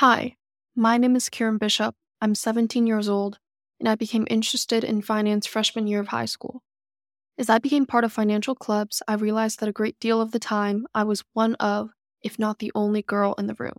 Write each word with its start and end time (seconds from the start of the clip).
Hi, 0.00 0.36
my 0.74 0.96
name 0.96 1.14
is 1.14 1.28
Kiran 1.28 1.58
Bishop. 1.58 1.94
I'm 2.22 2.34
17 2.34 2.86
years 2.86 3.06
old, 3.06 3.38
and 3.78 3.86
I 3.86 3.96
became 3.96 4.26
interested 4.30 4.82
in 4.82 5.02
finance 5.02 5.46
freshman 5.46 5.86
year 5.86 6.00
of 6.00 6.08
high 6.08 6.24
school. 6.24 6.62
As 7.36 7.50
I 7.50 7.58
became 7.58 7.84
part 7.84 8.04
of 8.04 8.10
financial 8.10 8.54
clubs, 8.54 9.02
I 9.06 9.12
realized 9.12 9.60
that 9.60 9.68
a 9.68 9.72
great 9.72 10.00
deal 10.00 10.22
of 10.22 10.30
the 10.30 10.38
time 10.38 10.86
I 10.94 11.04
was 11.04 11.22
one 11.34 11.54
of, 11.56 11.90
if 12.22 12.38
not 12.38 12.60
the 12.60 12.72
only 12.74 13.02
girl 13.02 13.34
in 13.36 13.46
the 13.46 13.56
room. 13.58 13.76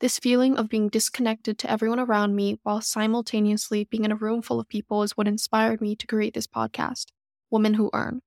This 0.00 0.18
feeling 0.18 0.56
of 0.56 0.70
being 0.70 0.88
disconnected 0.88 1.58
to 1.58 1.70
everyone 1.70 2.00
around 2.00 2.34
me 2.34 2.58
while 2.62 2.80
simultaneously 2.80 3.84
being 3.84 4.06
in 4.06 4.12
a 4.12 4.16
room 4.16 4.40
full 4.40 4.60
of 4.60 4.68
people 4.70 5.02
is 5.02 5.14
what 5.14 5.28
inspired 5.28 5.82
me 5.82 5.94
to 5.94 6.06
create 6.06 6.32
this 6.32 6.46
podcast, 6.46 7.08
Women 7.50 7.74
Who 7.74 7.90
Earn. 7.92 8.22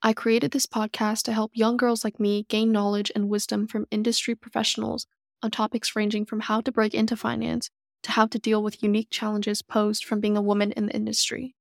I 0.00 0.14
created 0.14 0.52
this 0.52 0.64
podcast 0.64 1.24
to 1.24 1.34
help 1.34 1.50
young 1.52 1.76
girls 1.76 2.02
like 2.02 2.18
me 2.18 2.46
gain 2.48 2.72
knowledge 2.72 3.12
and 3.14 3.28
wisdom 3.28 3.66
from 3.66 3.86
industry 3.90 4.34
professionals 4.34 5.06
on 5.42 5.50
topics 5.50 5.94
ranging 5.96 6.24
from 6.24 6.40
how 6.40 6.60
to 6.60 6.72
break 6.72 6.94
into 6.94 7.16
finance 7.16 7.70
to 8.02 8.12
how 8.12 8.26
to 8.26 8.38
deal 8.38 8.62
with 8.62 8.82
unique 8.82 9.08
challenges 9.10 9.62
posed 9.62 10.04
from 10.04 10.20
being 10.20 10.36
a 10.36 10.42
woman 10.42 10.72
in 10.72 10.86
the 10.86 10.94
industry. 10.94 11.54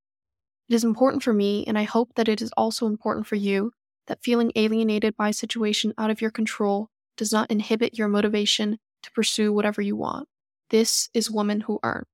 It 0.70 0.76
is 0.76 0.84
important 0.84 1.24
for 1.24 1.34
me, 1.34 1.64
and 1.66 1.78
I 1.78 1.84
hope 1.84 2.12
that 2.16 2.28
it 2.28 2.42
is 2.42 2.52
also 2.56 2.88
important 2.88 3.28
for 3.28 3.36
you, 3.36 3.72
that 4.08 4.24
feeling 4.24 4.52
alienated 4.56 5.16
by 5.16 5.30
a 5.30 5.34
situation 5.34 5.94
out 5.98 6.10
of 6.10 6.22
your 6.22 6.32
control 6.32 6.90
does 7.18 7.32
not 7.32 7.50
inhibit 7.52 7.98
your 7.98 8.08
motivation 8.08 8.78
to 9.04 9.12
pursue 9.12 9.54
whatever 9.54 9.82
you 9.82 9.96
want. 9.96 10.28
This 10.70 11.10
is 11.14 11.32
Women 11.32 11.62
Who 11.62 11.80
Earn. 11.84 12.06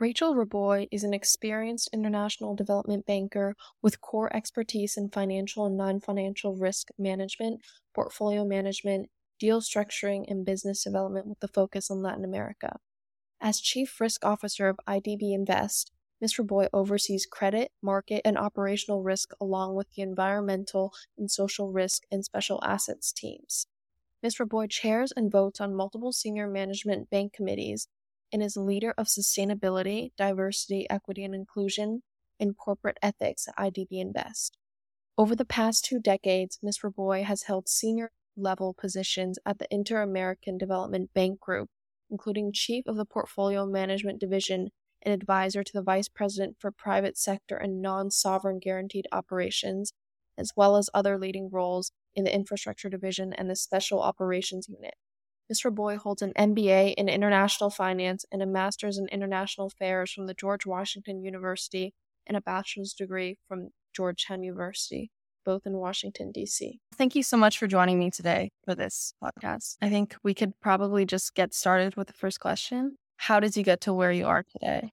Rachel 0.00 0.34
Robboy 0.34 0.86
is 0.92 1.02
an 1.02 1.12
experienced 1.12 1.90
international 1.92 2.54
development 2.54 3.04
banker 3.04 3.56
with 3.82 4.00
core 4.00 4.34
expertise 4.34 4.96
in 4.96 5.10
financial 5.10 5.66
and 5.66 5.76
non 5.76 6.00
financial 6.00 6.54
risk 6.54 6.88
management, 6.98 7.60
portfolio 7.94 8.44
management, 8.44 9.10
deal 9.38 9.60
structuring, 9.60 10.24
and 10.28 10.44
business 10.44 10.84
development 10.84 11.26
with 11.26 11.42
a 11.42 11.48
focus 11.48 11.90
on 11.90 12.02
Latin 12.02 12.24
America. 12.24 12.78
As 13.40 13.60
Chief 13.60 14.00
Risk 14.00 14.24
Officer 14.24 14.68
of 14.68 14.80
IDB 14.86 15.32
Invest, 15.32 15.92
Mr. 16.22 16.44
Robboy 16.44 16.68
oversees 16.72 17.26
credit, 17.26 17.70
market, 17.80 18.22
and 18.24 18.36
operational 18.36 19.02
risk 19.02 19.30
along 19.40 19.76
with 19.76 19.86
the 19.92 20.02
environmental 20.02 20.92
and 21.16 21.30
social 21.30 21.70
risk 21.70 22.02
and 22.10 22.24
special 22.24 22.60
assets 22.64 23.12
teams. 23.12 23.66
Mr. 24.24 24.44
Robboy 24.44 24.68
chairs 24.68 25.12
and 25.14 25.30
votes 25.30 25.60
on 25.60 25.76
multiple 25.76 26.12
senior 26.12 26.48
management 26.48 27.08
bank 27.08 27.32
committees 27.32 27.86
and 28.32 28.42
is 28.42 28.56
a 28.56 28.60
leader 28.60 28.92
of 28.98 29.06
sustainability, 29.06 30.10
diversity, 30.16 30.90
equity, 30.90 31.24
and 31.24 31.34
inclusion 31.34 32.02
and 32.40 32.56
corporate 32.56 32.98
ethics 33.00 33.46
at 33.48 33.56
IDB 33.56 33.92
Invest. 33.92 34.58
Over 35.16 35.34
the 35.34 35.44
past 35.44 35.84
two 35.84 36.00
decades, 36.00 36.58
Mr. 36.64 36.92
Robboy 36.92 37.24
has 37.24 37.44
held 37.44 37.68
senior 37.68 38.10
level 38.38 38.74
positions 38.74 39.38
at 39.44 39.58
the 39.58 39.66
Inter 39.70 40.02
American 40.02 40.56
Development 40.56 41.12
Bank 41.14 41.40
Group, 41.40 41.68
including 42.10 42.52
Chief 42.52 42.84
of 42.86 42.96
the 42.96 43.04
Portfolio 43.04 43.66
Management 43.66 44.20
Division 44.20 44.70
and 45.02 45.14
Advisor 45.14 45.62
to 45.62 45.72
the 45.72 45.82
Vice 45.82 46.08
President 46.08 46.56
for 46.58 46.70
Private 46.70 47.16
Sector 47.18 47.56
and 47.56 47.82
Non 47.82 48.10
Sovereign 48.10 48.58
Guaranteed 48.58 49.06
Operations, 49.12 49.92
as 50.36 50.52
well 50.56 50.76
as 50.76 50.90
other 50.94 51.18
leading 51.18 51.50
roles 51.50 51.92
in 52.14 52.24
the 52.24 52.34
Infrastructure 52.34 52.88
Division 52.88 53.32
and 53.32 53.48
the 53.48 53.56
Special 53.56 54.00
Operations 54.00 54.68
Unit. 54.68 54.94
Mr. 55.52 55.70
Robboy 55.70 55.96
holds 55.96 56.20
an 56.20 56.32
MBA 56.36 56.94
in 56.94 57.08
International 57.08 57.70
Finance 57.70 58.26
and 58.30 58.42
a 58.42 58.46
Master's 58.46 58.98
in 58.98 59.08
International 59.08 59.66
Affairs 59.68 60.12
from 60.12 60.26
the 60.26 60.34
George 60.34 60.66
Washington 60.66 61.22
University 61.22 61.94
and 62.26 62.36
a 62.36 62.42
bachelor's 62.42 62.92
degree 62.92 63.38
from 63.48 63.70
Georgetown 63.94 64.42
University, 64.42 65.10
both 65.48 65.64
in 65.64 65.78
Washington, 65.78 66.30
D.C. 66.30 66.78
Thank 66.98 67.14
you 67.14 67.22
so 67.22 67.38
much 67.38 67.56
for 67.56 67.66
joining 67.66 67.98
me 67.98 68.10
today 68.10 68.50
for 68.66 68.74
this 68.74 69.14
podcast. 69.24 69.78
I 69.80 69.88
think 69.88 70.14
we 70.22 70.34
could 70.34 70.52
probably 70.60 71.06
just 71.06 71.34
get 71.34 71.54
started 71.54 71.96
with 71.96 72.08
the 72.08 72.12
first 72.12 72.38
question. 72.38 72.98
How 73.16 73.40
did 73.40 73.56
you 73.56 73.62
get 73.62 73.80
to 73.82 73.94
where 73.94 74.12
you 74.12 74.26
are 74.26 74.42
today? 74.42 74.90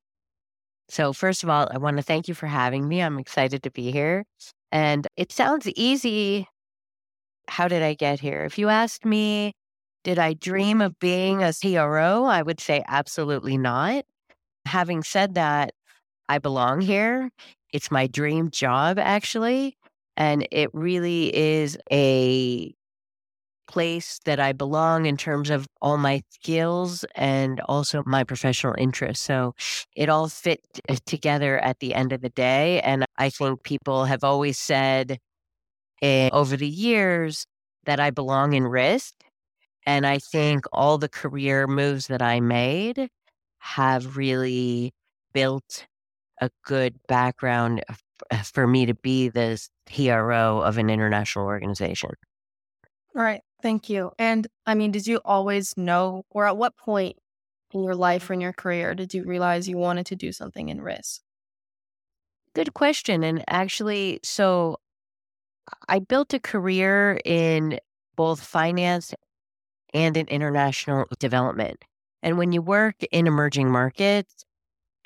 So, 0.87 1.11
first 1.11 1.43
of 1.43 1.49
all, 1.49 1.67
I 1.69 1.77
want 1.77 1.97
to 1.97 2.03
thank 2.03 2.29
you 2.29 2.33
for 2.33 2.47
having 2.47 2.87
me. 2.87 3.01
I'm 3.01 3.19
excited 3.19 3.63
to 3.63 3.69
be 3.71 3.91
here. 3.91 4.23
And 4.71 5.05
it 5.17 5.33
sounds 5.33 5.67
easy. 5.75 6.47
How 7.49 7.67
did 7.67 7.83
I 7.83 7.93
get 7.93 8.21
here? 8.21 8.45
If 8.45 8.57
you 8.57 8.69
asked 8.69 9.03
me 9.03 9.51
did 10.05 10.19
I 10.19 10.35
dream 10.35 10.79
of 10.81 10.97
being 10.99 11.43
a 11.43 11.51
CRO? 11.51 12.23
I 12.23 12.43
would 12.43 12.61
say 12.61 12.81
absolutely 12.87 13.57
not. 13.57 14.05
Having 14.67 15.03
said 15.03 15.33
that, 15.33 15.73
I 16.29 16.37
belong 16.37 16.79
here. 16.79 17.29
It's 17.73 17.91
my 17.91 18.07
dream 18.07 18.51
job, 18.51 18.97
actually. 18.99 19.75
And 20.17 20.47
it 20.51 20.69
really 20.73 21.35
is 21.35 21.77
a 21.91 22.73
place 23.67 24.19
that 24.25 24.39
I 24.39 24.53
belong 24.53 25.05
in 25.07 25.17
terms 25.17 25.49
of 25.49 25.67
all 25.81 25.97
my 25.97 26.21
skills 26.29 27.03
and 27.15 27.59
also 27.61 28.03
my 28.05 28.23
professional 28.23 28.75
interests. 28.77 29.25
So 29.25 29.55
it 29.95 30.09
all 30.09 30.29
fit 30.29 30.61
together 31.05 31.59
at 31.59 31.79
the 31.79 31.93
end 31.95 32.13
of 32.13 32.21
the 32.21 32.29
day. 32.29 32.81
And 32.81 33.05
I 33.17 33.29
think 33.29 33.63
people 33.63 34.05
have 34.05 34.23
always 34.23 34.59
said 34.59 35.19
eh, 36.01 36.29
over 36.33 36.57
the 36.57 36.67
years 36.67 37.45
that 37.85 37.99
I 37.99 38.11
belong 38.11 38.53
in 38.53 38.63
risk. 38.65 39.13
And 39.85 40.05
I 40.07 40.19
think 40.19 40.65
all 40.73 40.97
the 40.97 41.09
career 41.09 41.67
moves 41.67 42.07
that 42.07 42.21
I 42.21 42.39
made 42.39 43.09
have 43.59 44.17
really 44.17 44.93
built 45.33 45.87
a 46.41 46.49
good 46.65 46.99
background 47.07 47.83
Uh, 48.31 48.37
for 48.37 48.65
me 48.65 48.85
to 48.85 48.93
be 48.93 49.29
this 49.29 49.69
CRO 49.93 50.61
of 50.61 50.77
an 50.77 50.89
international 50.89 51.45
organization. 51.45 52.11
All 53.15 53.23
right. 53.23 53.41
Thank 53.61 53.89
you. 53.89 54.11
And 54.19 54.47
I 54.65 54.75
mean, 54.75 54.91
did 54.91 55.07
you 55.07 55.19
always 55.25 55.75
know, 55.77 56.23
or 56.29 56.47
at 56.47 56.57
what 56.57 56.77
point 56.77 57.17
in 57.71 57.83
your 57.83 57.95
life 57.95 58.29
or 58.29 58.33
in 58.33 58.41
your 58.41 58.53
career 58.53 58.95
did 58.95 59.13
you 59.13 59.23
realize 59.23 59.67
you 59.67 59.77
wanted 59.77 60.05
to 60.07 60.15
do 60.15 60.31
something 60.31 60.69
in 60.69 60.81
risk? 60.81 61.21
Good 62.53 62.73
question. 62.73 63.23
And 63.23 63.43
actually, 63.47 64.19
so 64.23 64.77
I 65.89 65.99
built 65.99 66.33
a 66.33 66.39
career 66.39 67.19
in 67.25 67.79
both 68.15 68.41
finance 68.41 69.13
and 69.93 70.15
in 70.15 70.27
international 70.27 71.05
development. 71.19 71.83
And 72.23 72.37
when 72.37 72.51
you 72.51 72.61
work 72.61 72.95
in 73.11 73.27
emerging 73.27 73.69
markets, 73.69 74.45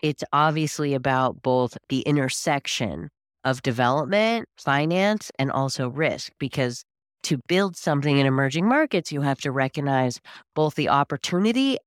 it's 0.02 0.24
obviously 0.34 0.94
about 0.94 1.42
both 1.42 1.78
the 1.90 2.02
intersection 2.02 3.10
of 3.44 3.62
development, 3.62 4.48
finance, 4.58 5.32
and 5.40 5.52
also 5.52 5.90
risk, 5.90 6.32
because 6.40 6.84
to 7.24 7.40
build 7.48 7.76
something 7.76 8.18
in 8.18 8.26
emerging 8.26 8.68
markets, 8.68 9.12
you 9.12 9.22
have 9.22 9.40
to 9.42 9.52
recognize 9.52 10.20
both 10.56 10.76
the 10.76 10.90
opportunity 10.90 11.78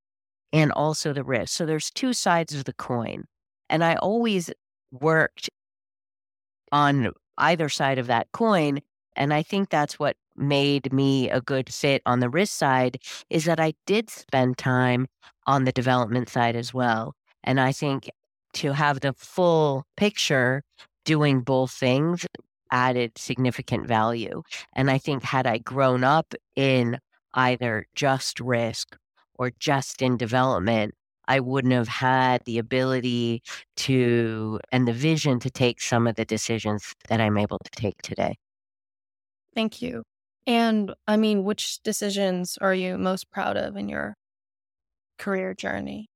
and 0.52 0.70
also 0.72 1.12
the 1.12 1.24
risk. 1.24 1.54
So 1.56 1.64
there's 1.66 1.90
two 1.90 2.12
sides 2.12 2.54
of 2.54 2.64
the 2.64 2.74
coin. 2.74 3.24
And 3.70 3.82
I 3.82 3.94
always 3.96 4.50
worked 4.90 5.48
on 6.70 7.12
either 7.38 7.68
side 7.68 7.98
of 7.98 8.06
that 8.08 8.28
coin. 8.32 8.80
And 9.16 9.32
I 9.32 9.42
think 9.42 9.70
that's 9.70 9.98
what 9.98 10.16
made 10.36 10.92
me 10.92 11.30
a 11.30 11.40
good 11.40 11.72
fit 11.72 12.02
on 12.06 12.20
the 12.20 12.28
risk 12.28 12.56
side 12.56 12.98
is 13.30 13.44
that 13.44 13.60
I 13.60 13.74
did 13.86 14.10
spend 14.10 14.58
time 14.58 15.06
on 15.46 15.64
the 15.64 15.72
development 15.72 16.28
side 16.28 16.56
as 16.56 16.72
well. 16.72 17.14
And 17.44 17.60
I 17.60 17.72
think 17.72 18.10
to 18.54 18.72
have 18.72 19.00
the 19.00 19.12
full 19.14 19.84
picture 19.96 20.62
doing 21.04 21.40
both 21.40 21.72
things 21.72 22.26
added 22.70 23.18
significant 23.18 23.86
value. 23.86 24.42
And 24.74 24.90
I 24.90 24.98
think 24.98 25.22
had 25.22 25.46
I 25.46 25.58
grown 25.58 26.04
up 26.04 26.34
in 26.56 26.98
either 27.34 27.86
just 27.94 28.40
risk 28.40 28.96
or 29.34 29.50
just 29.58 30.02
in 30.02 30.16
development, 30.16 30.94
I 31.28 31.40
wouldn't 31.40 31.72
have 31.72 31.88
had 31.88 32.42
the 32.44 32.58
ability 32.58 33.42
to 33.76 34.60
and 34.70 34.88
the 34.88 34.92
vision 34.92 35.38
to 35.40 35.50
take 35.50 35.80
some 35.80 36.06
of 36.06 36.16
the 36.16 36.24
decisions 36.24 36.94
that 37.08 37.20
I'm 37.20 37.38
able 37.38 37.58
to 37.58 37.70
take 37.70 38.00
today. 38.02 38.36
Thank 39.54 39.82
you. 39.82 40.02
And 40.46 40.94
I 41.06 41.16
mean, 41.16 41.44
which 41.44 41.80
decisions 41.82 42.58
are 42.60 42.74
you 42.74 42.98
most 42.98 43.30
proud 43.30 43.56
of 43.56 43.76
in 43.76 43.88
your 43.88 44.14
career 45.18 45.54
journey? 45.54 46.08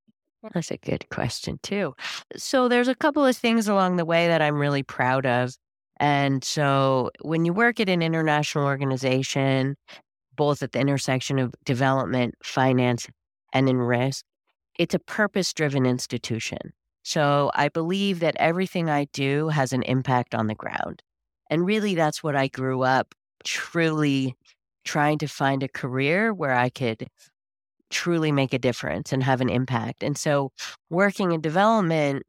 That's 0.55 0.71
a 0.71 0.77
good 0.77 1.09
question, 1.11 1.59
too. 1.63 1.95
So, 2.37 2.69
there's 2.69 2.89
a 2.89 2.95
couple 2.95 3.25
of 3.25 3.37
things 3.37 3.69
along 3.69 3.97
the 3.97 4.05
way 4.05 4.29
that 4.29 4.43
I'm 4.43 4.57
really 4.59 4.83
proud 4.83 5.27
of. 5.27 5.55
And 5.99 6.45
so, 6.45 7.11
when 7.23 7.45
you 7.45 7.53
work 7.53 7.81
at 7.81 7.89
an 7.89 8.03
international 8.03 8.65
organization, 8.65 9.77
both 10.37 10.63
at 10.63 10.73
the 10.73 10.81
intersection 10.81 11.39
of 11.39 11.55
development, 11.65 12.35
finance, 12.43 13.07
and 13.53 13.69
in 13.69 13.79
risk, 13.79 14.25
it's 14.79 14.95
a 14.95 14.99
purpose 14.99 15.53
driven 15.53 15.87
institution. 15.87 16.59
So, 17.03 17.51
I 17.55 17.69
believe 17.69 18.21
that 18.21 18.37
everything 18.39 18.91
I 18.91 19.07
do 19.13 19.49
has 19.49 19.73
an 19.73 19.83
impact 19.85 20.35
on 20.35 20.47
the 20.49 20.55
ground. 20.55 21.03
And 21.51 21.67
really, 21.67 21.95
that's 21.95 22.23
what 22.23 22.37
I 22.37 22.49
grew 22.49 22.83
up 22.83 23.15
truly 23.45 24.35
trying 24.85 25.19
to 25.19 25.29
find 25.29 25.63
a 25.63 25.69
career 25.69 26.33
where 26.35 26.55
I 26.55 26.69
could 26.69 27.09
truly 27.91 28.33
make 28.33 28.53
a 28.53 28.59
difference 28.59 29.13
and 29.13 29.23
have 29.23 29.41
an 29.41 29.49
impact. 29.49 30.03
And 30.03 30.17
so, 30.17 30.53
working 30.91 31.33
in 31.33 31.41
development, 31.41 32.25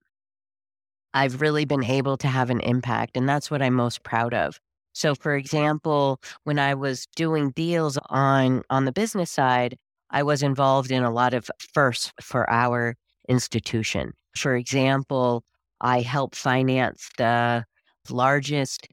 I've 1.13 1.42
really 1.42 1.65
been 1.65 1.83
able 1.83 2.18
to 2.18 2.27
have 2.27 2.50
an 2.50 2.59
impact. 2.59 3.18
And 3.18 3.27
that's 3.27 3.50
what 3.50 3.62
I'm 3.62 3.74
most 3.74 4.04
proud 4.04 4.33
of. 4.33 4.59
So, 4.94 5.15
for 5.15 5.36
example, 5.36 6.19
when 6.44 6.59
I 6.59 6.74
was 6.74 7.07
doing 7.15 7.51
deals 7.51 7.98
on, 8.09 8.63
on 8.69 8.86
the 8.86 8.92
business 8.92 9.31
side, 9.31 9.77
I 10.09 10.24
was 10.24 10.42
involved 10.42 10.92
in 10.92 11.04
a 11.04 11.12
lot 11.12 11.33
of 11.33 11.50
firsts 11.74 12.12
for 12.21 12.50
our 12.50 12.95
institution. 13.27 14.13
For 14.36 14.56
example, 14.56 15.44
I 15.81 16.01
helped 16.01 16.36
finance 16.36 17.09
the 17.18 17.65
largest 18.09 18.88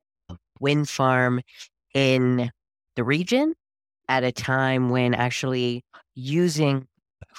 wind 0.61 0.88
farm 0.88 1.40
in 1.94 2.50
the 2.96 3.05
region 3.05 3.55
at 4.08 4.24
a 4.24 4.32
time 4.32 4.90
when 4.90 5.14
actually 5.14 5.84
using 6.14 6.86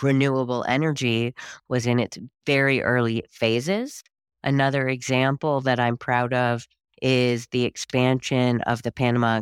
renewable 0.01 0.65
energy 0.67 1.33
was 1.69 1.85
in 1.85 1.99
its 1.99 2.17
very 2.45 2.81
early 2.81 3.23
phases. 3.29 4.03
Another 4.43 4.87
example 4.87 5.61
that 5.61 5.79
I'm 5.79 5.97
proud 5.97 6.33
of 6.33 6.67
is 7.01 7.47
the 7.51 7.63
expansion 7.63 8.61
of 8.61 8.83
the 8.83 8.91
Panama 8.91 9.41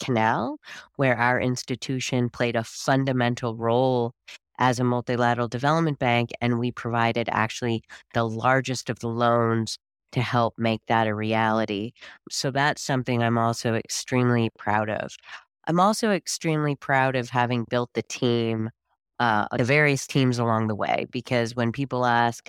Canal, 0.00 0.58
where 0.96 1.16
our 1.16 1.40
institution 1.40 2.28
played 2.28 2.56
a 2.56 2.64
fundamental 2.64 3.56
role 3.56 4.12
as 4.58 4.78
a 4.78 4.84
multilateral 4.84 5.48
development 5.48 5.98
bank. 5.98 6.30
And 6.40 6.58
we 6.58 6.72
provided 6.72 7.28
actually 7.32 7.82
the 8.14 8.24
largest 8.24 8.90
of 8.90 9.00
the 9.00 9.08
loans 9.08 9.78
to 10.12 10.20
help 10.20 10.54
make 10.58 10.82
that 10.88 11.06
a 11.06 11.14
reality. 11.14 11.92
So 12.30 12.50
that's 12.50 12.82
something 12.82 13.22
I'm 13.22 13.38
also 13.38 13.74
extremely 13.74 14.50
proud 14.58 14.90
of. 14.90 15.16
I'm 15.66 15.80
also 15.80 16.10
extremely 16.10 16.74
proud 16.74 17.16
of 17.16 17.30
having 17.30 17.64
built 17.70 17.90
the 17.94 18.02
team, 18.02 18.70
uh, 19.18 19.46
the 19.56 19.64
various 19.64 20.06
teams 20.06 20.38
along 20.38 20.66
the 20.68 20.74
way, 20.74 21.06
because 21.10 21.54
when 21.54 21.72
people 21.72 22.04
ask, 22.04 22.48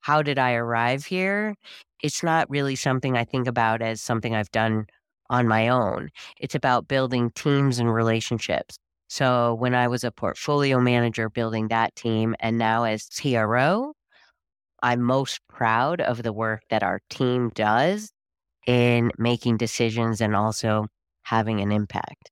how 0.00 0.22
did 0.22 0.38
I 0.38 0.54
arrive 0.54 1.06
here? 1.06 1.54
It's 2.02 2.22
not 2.22 2.48
really 2.50 2.76
something 2.76 3.16
I 3.16 3.24
think 3.24 3.46
about 3.46 3.82
as 3.82 4.00
something 4.00 4.34
I've 4.34 4.50
done 4.50 4.86
on 5.28 5.46
my 5.48 5.68
own. 5.68 6.10
It's 6.38 6.54
about 6.54 6.88
building 6.88 7.30
teams 7.30 7.78
and 7.78 7.92
relationships. 7.92 8.76
So 9.08 9.54
when 9.54 9.74
I 9.74 9.88
was 9.88 10.04
a 10.04 10.10
portfolio 10.10 10.80
manager 10.80 11.28
building 11.28 11.68
that 11.68 11.94
team 11.96 12.34
and 12.40 12.58
now 12.58 12.84
as 12.84 13.08
CRO, 13.08 13.92
I'm 14.82 15.02
most 15.02 15.40
proud 15.48 16.00
of 16.00 16.22
the 16.22 16.32
work 16.32 16.62
that 16.70 16.82
our 16.82 17.00
team 17.10 17.50
does 17.54 18.12
in 18.66 19.10
making 19.18 19.56
decisions 19.58 20.20
and 20.20 20.34
also 20.34 20.86
having 21.30 21.60
an 21.60 21.70
impact. 21.72 22.30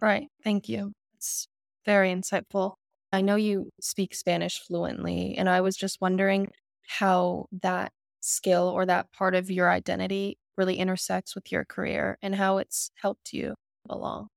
Right. 0.00 0.28
Thank 0.44 0.68
you. 0.68 0.92
It's 1.14 1.48
very 1.84 2.12
insightful. 2.12 2.74
I 3.12 3.20
know 3.20 3.36
you 3.36 3.70
speak 3.80 4.14
Spanish 4.14 4.60
fluently, 4.60 5.36
and 5.36 5.48
I 5.48 5.60
was 5.60 5.76
just 5.76 6.00
wondering 6.00 6.50
how 6.86 7.46
that 7.62 7.92
skill 8.20 8.68
or 8.68 8.86
that 8.86 9.10
part 9.12 9.34
of 9.34 9.50
your 9.50 9.70
identity 9.70 10.38
really 10.56 10.76
intersects 10.76 11.34
with 11.34 11.50
your 11.50 11.64
career 11.64 12.18
and 12.22 12.34
how 12.34 12.58
it's 12.58 12.90
helped 13.00 13.32
you 13.32 13.54
along. 13.88 14.28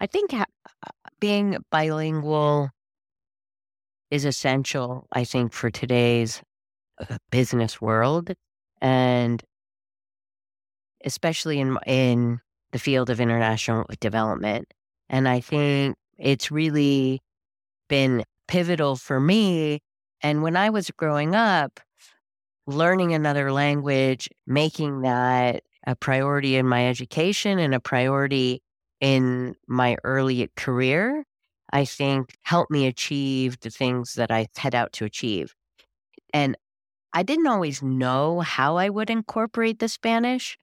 I 0.00 0.06
think 0.06 0.32
ha- 0.32 0.46
being 1.20 1.58
bilingual 1.70 2.70
is 4.10 4.24
essential, 4.24 5.06
I 5.12 5.24
think, 5.24 5.52
for 5.52 5.70
today's 5.70 6.42
uh, 7.00 7.18
business 7.30 7.80
world 7.80 8.32
and 8.80 9.42
especially 11.04 11.60
in 11.60 11.78
in 11.86 12.40
the 12.72 12.78
field 12.78 13.10
of 13.10 13.20
international 13.20 13.84
development. 14.00 14.72
And 15.08 15.28
I 15.28 15.40
think 15.40 15.96
it's 16.18 16.50
really 16.50 17.20
been 17.88 18.24
pivotal 18.46 18.96
for 18.96 19.20
me. 19.20 19.80
And 20.22 20.42
when 20.42 20.56
I 20.56 20.70
was 20.70 20.90
growing 20.90 21.34
up, 21.34 21.80
learning 22.66 23.12
another 23.12 23.52
language, 23.52 24.28
making 24.46 25.00
that 25.02 25.62
a 25.86 25.96
priority 25.96 26.56
in 26.56 26.66
my 26.66 26.88
education 26.88 27.58
and 27.58 27.74
a 27.74 27.80
priority 27.80 28.62
in 29.00 29.56
my 29.66 29.96
early 30.04 30.48
career, 30.56 31.24
I 31.72 31.84
think 31.84 32.36
helped 32.42 32.70
me 32.70 32.86
achieve 32.86 33.58
the 33.60 33.70
things 33.70 34.14
that 34.14 34.30
I 34.30 34.46
set 34.56 34.74
out 34.74 34.92
to 34.94 35.04
achieve. 35.04 35.54
And 36.34 36.56
I 37.12 37.22
didn't 37.22 37.46
always 37.46 37.82
know 37.82 38.40
how 38.40 38.76
I 38.76 38.88
would 38.88 39.10
incorporate 39.10 39.78
the 39.78 39.88
Spanish, 39.88 40.56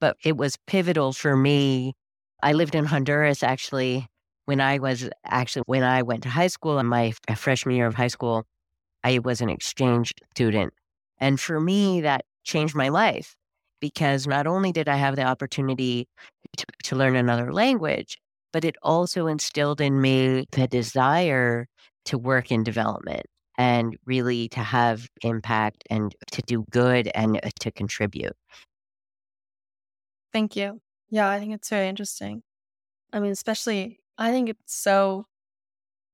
but 0.00 0.16
it 0.24 0.36
was 0.36 0.56
pivotal 0.66 1.12
for 1.12 1.36
me. 1.36 1.94
I 2.42 2.52
lived 2.52 2.74
in 2.74 2.84
Honduras 2.84 3.42
actually 3.42 4.06
when 4.44 4.60
I 4.60 4.78
was 4.78 5.08
actually 5.24 5.64
when 5.66 5.82
I 5.82 6.02
went 6.02 6.22
to 6.22 6.28
high 6.28 6.46
school 6.46 6.78
in 6.78 6.86
my 6.86 7.12
freshman 7.36 7.76
year 7.76 7.86
of 7.86 7.94
high 7.94 8.08
school. 8.08 8.44
I 9.04 9.18
was 9.20 9.40
an 9.40 9.48
exchange 9.48 10.12
student. 10.30 10.72
And 11.18 11.38
for 11.40 11.60
me, 11.60 12.00
that 12.02 12.24
changed 12.44 12.74
my 12.74 12.88
life 12.88 13.34
because 13.80 14.26
not 14.26 14.46
only 14.46 14.72
did 14.72 14.88
I 14.88 14.96
have 14.96 15.16
the 15.16 15.22
opportunity 15.22 16.06
to, 16.56 16.66
to 16.84 16.96
learn 16.96 17.16
another 17.16 17.52
language, 17.52 18.18
but 18.52 18.64
it 18.64 18.76
also 18.82 19.26
instilled 19.26 19.80
in 19.80 20.00
me 20.00 20.46
the 20.52 20.66
desire 20.66 21.66
to 22.06 22.18
work 22.18 22.50
in 22.50 22.62
development 22.62 23.26
and 23.58 23.96
really 24.06 24.48
to 24.48 24.60
have 24.60 25.08
impact 25.22 25.84
and 25.90 26.14
to 26.32 26.42
do 26.42 26.64
good 26.70 27.10
and 27.14 27.38
uh, 27.42 27.50
to 27.60 27.70
contribute. 27.70 28.32
Thank 30.32 30.56
you. 30.56 30.80
Yeah, 31.10 31.28
I 31.28 31.38
think 31.38 31.54
it's 31.54 31.68
very 31.68 31.88
interesting. 31.88 32.42
I 33.12 33.20
mean, 33.20 33.32
especially, 33.32 34.00
I 34.18 34.30
think 34.30 34.48
it's 34.48 34.74
so 34.74 35.26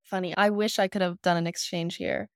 funny. 0.03 0.37
I 0.37 0.51
wish 0.51 0.79
I 0.79 0.89
could 0.89 1.03
have 1.03 1.21
done 1.23 1.37
an 1.37 1.47
exchange 1.47 1.97
here 1.97 2.29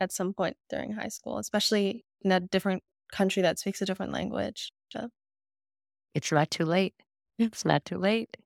at 0.00 0.12
some 0.12 0.34
point 0.34 0.56
during 0.70 0.92
high 0.92 1.08
school, 1.08 1.38
especially 1.38 2.04
in 2.22 2.32
a 2.32 2.40
different 2.40 2.82
country 3.12 3.42
that 3.42 3.58
speaks 3.58 3.82
a 3.82 3.86
different 3.86 4.12
language. 4.12 4.72
It's 6.14 6.30
not 6.32 6.50
too 6.50 6.64
late. 6.64 6.94
It's 7.38 7.64
not 7.64 7.84
too 7.84 7.98
late. 7.98 8.36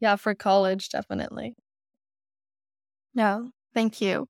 Yeah, 0.00 0.16
for 0.16 0.34
college, 0.34 0.88
definitely. 0.88 1.54
Yeah, 3.14 3.42
thank 3.74 4.00
you. 4.00 4.28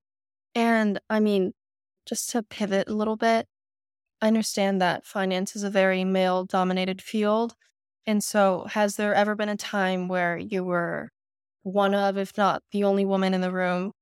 And 0.55 0.99
I 1.09 1.19
mean, 1.19 1.53
just 2.05 2.29
to 2.31 2.43
pivot 2.43 2.89
a 2.89 2.93
little 2.93 3.15
bit, 3.15 3.47
I 4.21 4.27
understand 4.27 4.81
that 4.81 5.05
finance 5.05 5.55
is 5.55 5.63
a 5.63 5.69
very 5.69 6.03
male 6.03 6.45
dominated 6.45 7.01
field. 7.01 7.55
And 8.05 8.23
so, 8.23 8.65
has 8.69 8.95
there 8.97 9.13
ever 9.15 9.35
been 9.35 9.49
a 9.49 9.55
time 9.57 10.07
where 10.07 10.37
you 10.37 10.63
were 10.63 11.09
one 11.63 11.95
of, 11.95 12.17
if 12.17 12.37
not 12.37 12.63
the 12.71 12.83
only 12.83 13.05
woman 13.05 13.33
in 13.33 13.41
the 13.41 13.51
room? 13.51 13.93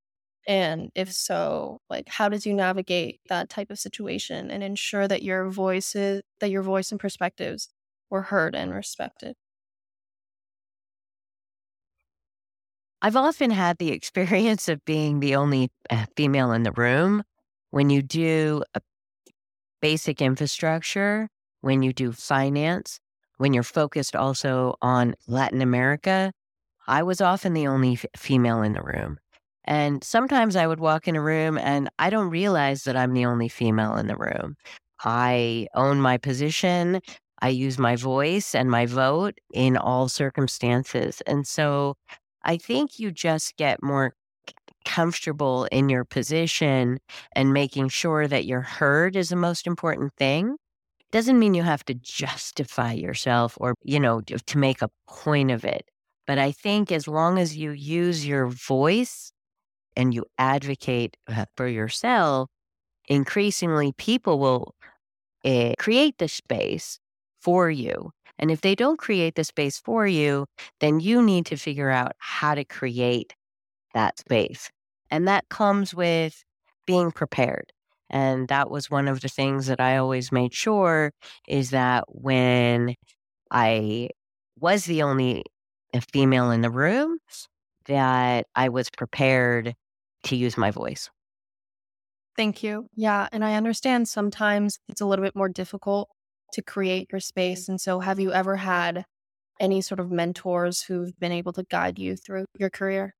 And 0.48 0.92
if 0.96 1.14
so, 1.14 1.82
like 1.90 2.10
how 2.10 2.30
did 2.30 2.46
you 2.46 2.54
navigate 2.56 3.22
that 3.30 3.50
type 3.50 3.72
of 3.72 3.80
situation 3.80 4.52
and 4.52 4.64
ensure 4.64 5.08
that 5.08 5.24
your 5.24 5.50
voices, 5.50 6.24
that 6.42 6.52
your 6.52 6.64
voice 6.64 6.92
and 6.92 7.00
perspectives 7.02 7.70
were 8.12 8.24
heard 8.24 8.56
and 8.56 8.74
respected? 8.74 9.36
I've 13.02 13.16
often 13.16 13.52
had 13.52 13.78
the 13.78 13.92
experience 13.92 14.68
of 14.70 14.84
being 14.86 15.20
the 15.20 15.36
only 15.36 15.72
uh, 15.90 16.06
female 16.16 16.52
in 16.52 16.64
the 16.64 16.72
room. 16.72 17.24
When 17.72 17.90
you 17.90 18.02
do 18.02 18.64
basic 19.82 20.22
infrastructure, 20.22 21.28
when 21.62 21.84
you 21.84 21.94
do 21.94 22.12
finance, 22.12 23.00
when 23.42 23.54
you're 23.54 23.64
focused 23.64 24.16
also 24.16 24.76
on 24.84 25.16
Latin 25.26 25.64
America, 25.64 26.32
I 26.88 27.02
was 27.02 27.22
often 27.22 27.56
the 27.56 27.66
only 27.66 27.94
f- 27.94 28.06
female 28.16 28.62
in 28.62 28.74
the 28.74 28.84
room. 28.84 29.18
And 29.66 30.04
sometimes 30.04 30.56
I 30.56 30.68
would 30.68 30.80
walk 30.80 31.08
in 31.08 31.16
a 31.16 31.22
room 31.22 31.58
and 31.58 31.90
I 31.98 32.12
don't 32.12 32.30
realize 32.30 32.84
that 32.84 32.96
I'm 32.96 33.14
the 33.14 33.26
only 33.26 33.50
female 33.50 33.96
in 33.96 34.06
the 34.06 34.16
room. 34.16 34.58
I 35.04 35.68
own 35.74 36.02
my 36.02 36.20
position. 36.20 37.02
I 37.42 37.50
use 37.50 37.80
my 37.80 37.96
voice 37.96 38.54
and 38.54 38.70
my 38.70 38.86
vote 38.86 39.40
in 39.52 39.76
all 39.76 40.08
circumstances. 40.08 41.24
And 41.26 41.48
so 41.48 41.96
I 42.44 42.58
think 42.58 43.00
you 43.00 43.10
just 43.10 43.58
get 43.58 43.82
more 43.82 44.14
comfortable 44.86 45.66
in 45.72 45.90
your 45.90 46.06
position 46.06 47.00
and 47.34 47.54
making 47.54 47.90
sure 47.90 48.28
that 48.28 48.46
you're 48.46 48.62
heard 48.62 49.16
is 49.16 49.30
the 49.30 49.36
most 49.36 49.66
important 49.66 50.14
thing 50.16 50.58
doesn't 51.12 51.40
mean 51.40 51.54
you 51.54 51.64
have 51.64 51.86
to 51.86 51.94
justify 51.94 52.94
yourself 52.94 53.58
or, 53.60 53.76
you 53.84 54.00
know, 54.00 54.22
to 54.22 54.58
make 54.58 54.82
a 54.82 54.90
point 55.08 55.52
of 55.52 55.66
it. 55.66 55.90
But 56.28 56.38
I 56.38 56.52
think 56.52 56.92
as 56.92 57.08
long 57.08 57.38
as 57.38 57.58
you 57.58 57.72
use 57.72 58.26
your 58.26 58.48
voice 58.48 59.32
and 59.96 60.14
you 60.14 60.26
advocate 60.38 61.18
uh, 61.28 61.46
for 61.58 61.68
yourself, 61.68 62.50
increasingly 63.08 63.94
people 63.98 64.40
will 64.40 64.76
uh, 65.44 65.74
create 65.78 66.18
the 66.18 66.28
space 66.28 67.00
for 67.42 67.70
you. 67.70 68.12
And 68.40 68.50
if 68.50 68.62
they 68.62 68.76
don't 68.76 68.98
create 68.98 69.36
the 69.36 69.44
space 69.44 69.80
for 69.80 70.08
you, 70.08 70.46
then 70.80 71.00
you 71.00 71.22
need 71.22 71.46
to 71.48 71.58
figure 71.58 71.90
out 71.90 72.14
how 72.20 72.56
to 72.56 72.64
create 72.64 73.36
that 73.94 74.20
space. 74.20 74.70
And 75.10 75.28
that 75.28 75.50
comes 75.50 75.94
with 75.94 76.44
being 76.86 77.12
prepared. 77.12 77.74
And 78.12 78.48
that 78.50 78.70
was 78.70 78.92
one 78.92 79.08
of 79.08 79.22
the 79.22 79.30
things 79.30 79.68
that 79.68 79.80
I 79.82 79.98
always 79.98 80.32
made 80.32 80.54
sure 80.54 81.14
is 81.48 81.72
that 81.72 82.06
when 82.10 82.96
I 83.52 84.10
was 84.60 84.86
the 84.86 85.04
only 85.04 85.46
uh, 85.94 86.02
female 86.14 86.52
in 86.52 86.62
the 86.62 86.72
room, 86.72 87.20
that 87.86 88.48
I 88.56 88.70
was 88.70 88.90
prepared 88.90 89.76
to 90.26 90.36
use 90.36 90.58
my 90.58 90.72
voice. 90.72 91.10
Thank 92.38 92.64
you. 92.64 92.88
Yeah. 92.96 93.28
And 93.32 93.44
I 93.44 93.56
understand 93.56 94.08
sometimes 94.08 94.80
it's 94.88 95.02
a 95.02 95.06
little 95.06 95.24
bit 95.26 95.36
more 95.36 95.50
difficult 95.50 96.10
to 96.54 96.62
create 96.62 97.08
your 97.12 97.20
space. 97.20 97.68
And 97.70 97.80
so, 97.80 98.00
have 98.00 98.20
you 98.20 98.32
ever 98.32 98.56
had 98.58 99.06
any 99.60 99.82
sort 99.82 100.00
of 100.02 100.12
mentors 100.12 100.84
who've 100.84 101.18
been 101.20 101.32
able 101.34 101.54
to 101.54 101.64
guide 101.64 102.00
you 102.00 102.16
through 102.18 102.46
your 102.58 102.70
career? 102.70 103.16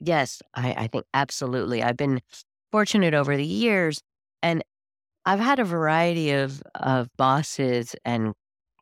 Yes, 0.00 0.42
I, 0.54 0.72
I 0.74 0.86
think 0.88 1.04
absolutely. 1.14 1.82
I've 1.82 1.96
been 1.96 2.20
fortunate 2.72 3.14
over 3.14 3.36
the 3.36 3.44
years, 3.44 4.00
and 4.42 4.64
I've 5.24 5.38
had 5.38 5.60
a 5.60 5.64
variety 5.64 6.32
of, 6.32 6.62
of 6.74 7.08
bosses 7.16 7.94
and 8.04 8.32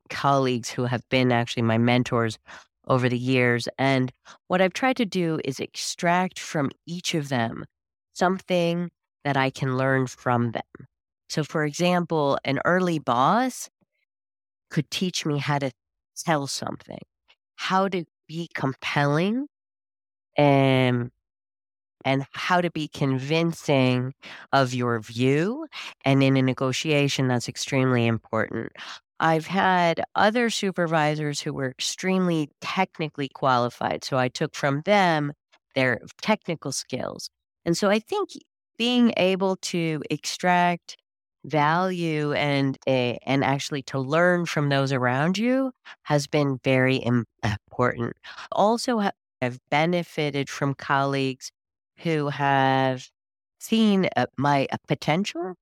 colleagues 0.08 0.70
who 0.70 0.84
have 0.84 1.02
been 1.10 1.32
actually 1.32 1.64
my 1.64 1.76
mentors 1.76 2.38
over 2.86 3.08
the 3.08 3.18
years. 3.18 3.68
And 3.78 4.10
what 4.48 4.60
I've 4.60 4.72
tried 4.72 4.96
to 4.96 5.04
do 5.04 5.40
is 5.44 5.60
extract 5.60 6.38
from 6.38 6.70
each 6.86 7.14
of 7.14 7.28
them 7.28 7.64
something 8.14 8.90
that 9.24 9.36
I 9.36 9.50
can 9.50 9.76
learn 9.76 10.06
from 10.06 10.52
them. 10.52 10.86
So, 11.28 11.44
for 11.44 11.64
example, 11.64 12.38
an 12.44 12.58
early 12.64 12.98
boss 12.98 13.68
could 14.70 14.90
teach 14.90 15.26
me 15.26 15.38
how 15.38 15.58
to 15.58 15.70
tell 16.16 16.46
something, 16.46 17.02
how 17.56 17.88
to 17.88 18.04
be 18.26 18.48
compelling 18.54 19.46
and 20.36 21.10
and 22.04 22.26
how 22.32 22.60
to 22.60 22.70
be 22.70 22.88
convincing 22.88 24.14
of 24.52 24.74
your 24.74 25.00
view. 25.00 25.66
And 26.04 26.22
in 26.22 26.36
a 26.36 26.42
negotiation, 26.42 27.28
that's 27.28 27.48
extremely 27.48 28.06
important. 28.06 28.72
I've 29.20 29.46
had 29.46 30.02
other 30.14 30.48
supervisors 30.48 31.40
who 31.40 31.52
were 31.52 31.68
extremely 31.68 32.48
technically 32.60 33.28
qualified. 33.28 34.02
So 34.02 34.16
I 34.16 34.28
took 34.28 34.54
from 34.54 34.80
them 34.86 35.32
their 35.74 36.00
technical 36.22 36.72
skills. 36.72 37.30
And 37.66 37.76
so 37.76 37.90
I 37.90 37.98
think 37.98 38.30
being 38.78 39.12
able 39.18 39.56
to 39.56 40.02
extract 40.10 40.96
value 41.44 42.32
and 42.32 42.76
uh, 42.86 43.16
and 43.24 43.44
actually 43.44 43.82
to 43.82 43.98
learn 43.98 44.46
from 44.46 44.68
those 44.68 44.92
around 44.92 45.38
you 45.38 45.72
has 46.02 46.26
been 46.26 46.58
very 46.64 47.02
important. 47.02 48.14
Also 48.52 48.98
I've 49.42 49.58
benefited 49.70 50.48
from 50.50 50.74
colleagues 50.74 51.50
who 52.02 52.28
have 52.28 53.08
seen 53.58 54.08
uh, 54.16 54.26
my 54.36 54.66
uh, 54.72 54.76
potential 54.88 55.54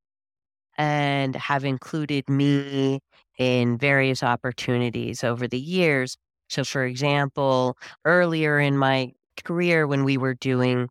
and 0.77 1.35
have 1.37 1.65
included 1.65 2.29
me 2.29 3.01
in 3.39 3.79
various 3.79 4.23
opportunities 4.23 5.25
over 5.25 5.49
the 5.49 5.59
years. 5.59 6.17
So, 6.49 6.65
for 6.65 6.85
example, 6.85 7.77
earlier 8.05 8.59
in 8.59 8.79
my 8.79 9.13
career, 9.45 9.87
when 9.87 10.05
we 10.05 10.17
were 10.17 10.35
doing 10.35 10.89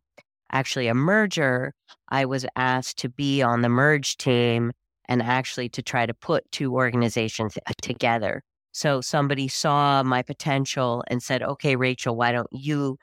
actually 0.52 0.88
a 0.88 0.94
merger, 0.94 1.72
I 2.10 2.24
was 2.24 2.46
asked 2.56 2.98
to 2.98 3.08
be 3.08 3.42
on 3.42 3.62
the 3.62 3.68
merge 3.68 4.16
team 4.16 4.72
and 5.08 5.22
actually 5.22 5.68
to 5.70 5.82
try 5.82 6.06
to 6.06 6.14
put 6.14 6.50
two 6.52 6.74
organizations 6.74 7.56
uh, 7.66 7.72
together. 7.82 8.42
So 8.72 9.00
somebody 9.00 9.48
saw 9.48 10.02
my 10.02 10.22
potential 10.22 11.02
and 11.08 11.22
said, 11.22 11.42
okay, 11.42 11.76
Rachel, 11.76 12.14
why 12.14 12.32
don't 12.32 12.52
you 12.52 12.98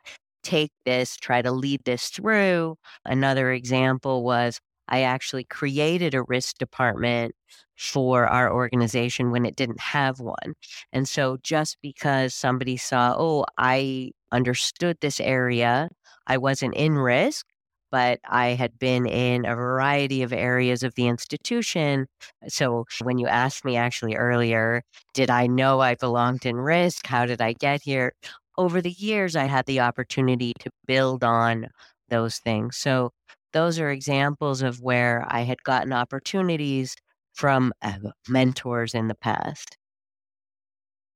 take 0.45 0.71
this, 0.85 1.17
try 1.17 1.41
to 1.41 1.51
lead 1.51 1.81
this 1.85 2.09
through? 2.09 2.77
Another 3.05 3.51
example 3.51 4.23
was 4.23 4.59
I 4.87 5.01
actually 5.01 5.45
created 5.45 6.13
a 6.13 6.23
risk 6.23 6.57
department 6.57 7.35
for 7.77 8.27
our 8.27 8.53
organization 8.53 9.31
when 9.31 9.45
it 9.45 9.55
didn't 9.55 9.79
have 9.81 10.19
one. 10.19 10.53
And 10.93 11.07
so 11.09 11.37
just 11.43 11.77
because 11.81 12.33
somebody 12.33 12.77
saw, 12.77 13.15
oh, 13.17 13.45
I 13.57 14.11
understood 14.31 14.97
this 15.01 15.19
area, 15.19 15.89
I 16.27 16.37
wasn't 16.37 16.75
in 16.75 16.93
risk, 16.93 17.45
but 17.91 18.19
I 18.29 18.49
had 18.49 18.77
been 18.79 19.05
in 19.05 19.45
a 19.45 19.55
variety 19.55 20.21
of 20.23 20.33
areas 20.33 20.83
of 20.83 20.95
the 20.95 21.07
institution. 21.07 22.07
So 22.47 22.85
when 23.03 23.17
you 23.17 23.27
asked 23.27 23.65
me 23.65 23.77
actually 23.77 24.15
earlier, 24.15 24.83
did 25.13 25.29
I 25.29 25.47
know 25.47 25.79
I 25.81 25.95
belonged 25.95 26.45
in 26.45 26.57
risk? 26.57 27.07
How 27.07 27.25
did 27.25 27.41
I 27.41 27.53
get 27.53 27.81
here? 27.83 28.13
Over 28.57 28.81
the 28.81 28.91
years, 28.91 29.35
I 29.35 29.45
had 29.45 29.65
the 29.65 29.81
opportunity 29.81 30.53
to 30.59 30.69
build 30.85 31.23
on 31.23 31.67
those 32.09 32.37
things. 32.37 32.77
So 32.77 33.11
those 33.53 33.79
are 33.79 33.89
examples 33.89 34.61
of 34.61 34.81
where 34.81 35.25
I 35.27 35.41
had 35.41 35.63
gotten 35.63 35.93
opportunities 35.93 36.95
from 37.33 37.73
uh, 37.81 37.97
mentors 38.27 38.93
in 38.93 39.07
the 39.07 39.15
past. 39.15 39.77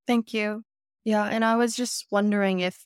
Thank 0.08 0.34
you. 0.34 0.64
Yeah. 1.06 1.26
And 1.26 1.46
I 1.46 1.56
was 1.56 1.76
just 1.76 2.08
wondering 2.12 2.60
if 2.60 2.86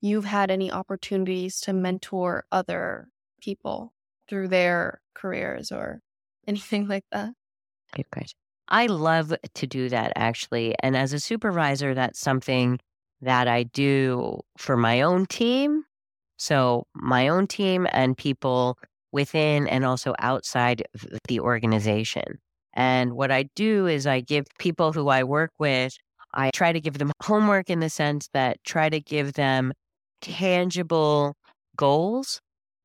you've 0.00 0.24
had 0.24 0.50
any 0.50 0.70
opportunities 0.70 1.60
to 1.60 1.72
mentor 1.72 2.44
other 2.52 3.08
people 3.40 3.92
through 4.28 4.48
their 4.48 5.00
careers 5.14 5.72
or 5.72 6.00
anything 6.46 6.88
like 6.88 7.04
that? 7.12 7.30
Good 7.94 8.10
question. 8.10 8.38
I 8.68 8.86
love 8.86 9.34
to 9.54 9.66
do 9.66 9.88
that 9.88 10.12
actually. 10.14 10.74
And 10.82 10.96
as 10.96 11.12
a 11.12 11.20
supervisor, 11.20 11.94
that's 11.94 12.20
something 12.20 12.78
that 13.22 13.48
I 13.48 13.64
do 13.64 14.40
for 14.56 14.76
my 14.76 15.02
own 15.02 15.26
team. 15.26 15.84
So, 16.36 16.86
my 16.94 17.28
own 17.28 17.46
team 17.46 17.86
and 17.92 18.16
people 18.16 18.78
within 19.12 19.66
and 19.66 19.84
also 19.84 20.14
outside 20.20 20.84
the 21.26 21.40
organization. 21.40 22.38
And 22.74 23.14
what 23.14 23.30
I 23.30 23.48
do 23.56 23.86
is 23.86 24.06
I 24.06 24.20
give 24.20 24.46
people 24.58 24.92
who 24.92 25.08
I 25.08 25.24
work 25.24 25.50
with, 25.58 25.94
I 26.34 26.50
try 26.52 26.72
to 26.72 26.80
give 26.80 26.98
them 26.98 27.12
homework 27.22 27.70
in 27.70 27.80
the 27.80 27.90
sense 27.90 28.28
that 28.34 28.62
try 28.64 28.88
to 28.88 29.00
give 29.00 29.32
them 29.32 29.72
tangible 30.20 31.34
goals 31.76 32.40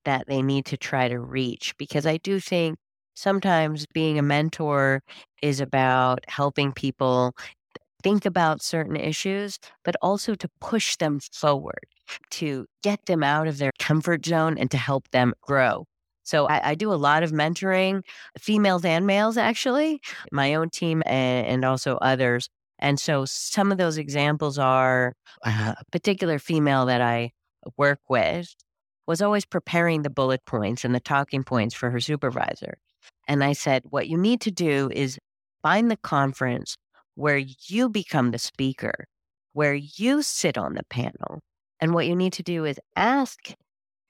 that 0.05 0.27
they 0.27 0.41
need 0.41 0.65
to 0.65 0.77
try 0.77 1.07
to 1.07 1.19
reach. 1.19 1.75
Because 1.77 2.05
I 2.05 2.17
do 2.17 2.39
think 2.39 2.77
sometimes 3.15 3.85
being 3.93 4.17
a 4.17 4.23
mentor 4.23 5.01
is 5.41 5.59
about 5.59 6.19
helping 6.27 6.71
people 6.71 7.35
think 8.03 8.25
about 8.25 8.62
certain 8.62 8.95
issues, 8.95 9.57
but 9.83 9.95
also 10.01 10.36
to 10.36 10.50
push 10.60 10.98
them 10.98 11.19
forward, 11.31 11.86
to 12.31 12.65
get 12.83 13.05
them 13.05 13.24
out 13.24 13.48
of 13.48 13.57
their 13.57 13.72
comfort 13.79 14.25
zone 14.25 14.57
and 14.57 14.69
to 14.72 14.77
help 14.77 15.10
them 15.12 15.33
grow. 15.41 15.86
So 16.24 16.48
I, 16.48 16.69
I, 16.69 16.75
do 16.75 16.91
a 16.91 16.95
lot 16.95 17.24
of 17.24 17.31
mentoring, 17.31 18.01
females 18.39 18.86
and 18.86 19.05
males, 19.05 19.38
actually, 19.38 20.00
my 20.31 20.53
own 20.55 20.69
team 20.69 21.03
and, 21.05 21.45
and 21.48 21.65
also 21.65 21.98
others. 21.98 22.50
And 22.79 23.00
so 23.00 23.25
some 23.25 23.72
of 23.72 23.77
those 23.77 23.98
examples 23.98 24.57
are 24.57 25.15
uh, 25.45 25.75
a 25.77 25.83
particular 25.91 26.39
female 26.39 26.86
that 26.86 27.01
I 27.01 27.31
work 27.77 28.00
with 28.10 28.53
was 29.05 29.22
always 29.22 29.45
preparing 29.45 30.03
the 30.03 30.10
bullet 30.10 30.45
points 30.45 30.86
and 30.86 30.95
the 30.95 31.00
talking 31.00 31.43
points 31.43 31.75
for 31.75 31.89
her 31.91 32.00
supervisor. 32.00 32.77
And 33.27 33.43
I 33.43 33.53
said, 33.53 33.83
what 33.89 34.07
you 34.07 34.17
need 34.17 34.41
to 34.41 34.51
do 34.51 34.89
is 34.93 35.19
find 35.62 35.91
the 35.91 35.98
conference 35.98 36.77
where 37.15 37.38
you 37.38 37.89
become 37.89 38.32
the 38.32 38.39
speaker, 38.39 39.05
where 39.53 39.74
you 39.74 40.22
sit 40.22 40.58
on 40.58 40.74
the 40.74 40.84
panel. 40.89 41.41
And 41.79 41.93
what 41.93 42.08
you 42.08 42.15
need 42.15 42.34
to 42.34 42.43
do 42.43 42.65
is 42.65 42.79
ask 42.96 43.53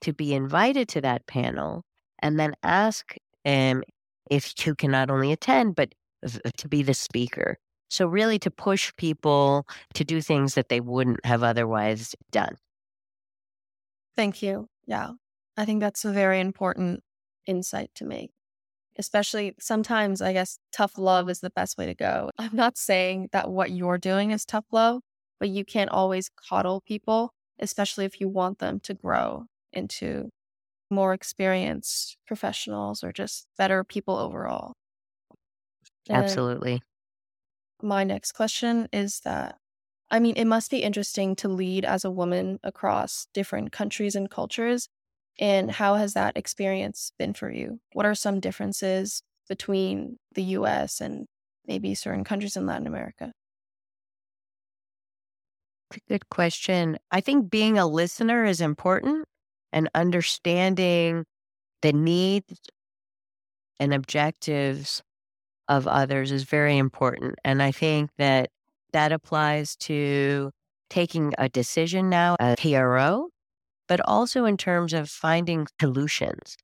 to 0.02 0.14
be 0.14 0.34
invited 0.34 0.88
to 0.90 1.02
that 1.02 1.26
panel 1.28 1.84
and 2.20 2.40
then 2.40 2.54
ask 2.64 3.16
um, 3.46 3.84
if 4.30 4.66
you 4.66 4.76
can 4.76 4.92
not 4.92 5.10
only 5.10 5.32
attend, 5.32 5.76
but 5.76 5.94
to 6.58 6.68
be 6.68 6.84
the 6.84 6.94
speaker. 6.94 7.58
So, 7.90 8.08
really, 8.08 8.40
to 8.40 8.50
push 8.50 8.92
people 8.98 9.68
to 9.94 10.04
do 10.04 10.22
things 10.22 10.56
that 10.56 10.70
they 10.70 10.80
wouldn't 10.80 11.24
have 11.26 11.44
otherwise 11.44 12.16
done. 12.32 12.56
Thank 14.16 14.42
you. 14.42 14.68
Yeah. 14.88 15.12
I 15.58 15.66
think 15.66 15.82
that's 15.82 16.06
a 16.06 16.12
very 16.12 16.40
important 16.40 17.04
insight 17.46 17.92
to 17.96 18.06
make. 18.06 18.32
Especially 18.98 19.56
sometimes, 19.60 20.22
I 20.22 20.34
guess, 20.34 20.60
tough 20.72 20.98
love 20.98 21.30
is 21.30 21.40
the 21.42 21.50
best 21.50 21.78
way 21.78 21.86
to 21.88 21.96
go. 21.96 22.30
I'm 22.38 22.56
not 22.56 22.78
saying 22.78 23.30
that 23.32 23.50
what 23.52 23.72
you're 23.72 23.98
doing 23.98 24.32
is 24.32 24.46
tough 24.46 24.66
love, 24.72 25.02
but 25.40 25.50
you 25.50 25.66
can't 25.66 25.90
always 25.90 26.30
coddle 26.30 26.82
people, 26.82 27.34
especially 27.60 28.06
if 28.06 28.20
you 28.22 28.30
want 28.30 28.60
them 28.60 28.80
to 28.82 28.94
grow 28.94 29.46
into 29.72 30.30
more 30.92 31.14
experienced 31.14 32.18
professionals 32.28 33.04
or 33.04 33.12
just 33.14 33.48
better 33.58 33.84
people 33.84 34.18
overall. 34.18 34.74
And 36.10 36.44
Absolutely. 36.60 36.82
My 37.82 38.04
next 38.04 38.32
question 38.34 38.88
is 38.92 39.20
that 39.22 39.58
I 40.12 40.20
mean, 40.20 40.36
it 40.38 40.46
must 40.46 40.70
be 40.72 40.84
interesting 40.84 41.36
to 41.38 41.50
lead 41.50 41.86
as 41.86 42.06
a 42.06 42.12
woman 42.12 42.60
across 42.64 43.28
different 43.34 43.72
countries 43.72 44.16
and 44.16 44.30
cultures. 44.30 44.88
And 45.40 45.72
how 45.72 45.96
has 45.96 46.14
that 46.14 46.38
experience 46.38 47.12
been 47.18 47.34
for 47.34 47.52
you? 47.52 47.80
What 47.94 48.06
are 48.06 48.16
some 48.16 48.40
differences 48.40 49.24
between 49.50 50.18
the 50.34 50.44
US 50.44 51.02
and 51.02 51.26
maybe 51.66 51.96
certain 51.96 52.24
countries 52.24 52.56
in 52.56 52.66
Latin 52.66 52.88
America? 52.88 53.32
Good 56.08 56.30
question. 56.30 56.98
I 57.12 57.22
think 57.22 57.52
being 57.52 57.78
a 57.78 57.86
listener 57.86 58.46
is 58.46 58.62
important 58.62 59.26
and 59.72 59.90
understanding 59.94 61.26
the 61.82 61.94
needs 61.94 62.60
and 63.80 63.94
objectives 63.94 65.04
of 65.68 65.88
others 65.88 66.32
is 66.32 66.44
very 66.44 66.78
important. 66.78 67.36
And 67.44 67.62
I 67.62 67.72
think 67.72 68.10
that 68.18 68.50
that 68.92 69.12
applies 69.12 69.76
to 69.78 70.52
taking 70.90 71.34
a 71.38 71.50
decision 71.50 72.10
now, 72.10 72.36
a 72.40 72.56
CRO, 72.60 73.30
but 73.88 74.00
also 74.06 74.46
in 74.46 74.58
terms 74.58 74.94
of 74.94 75.10
finding 75.10 75.68
solutions. 75.80 76.56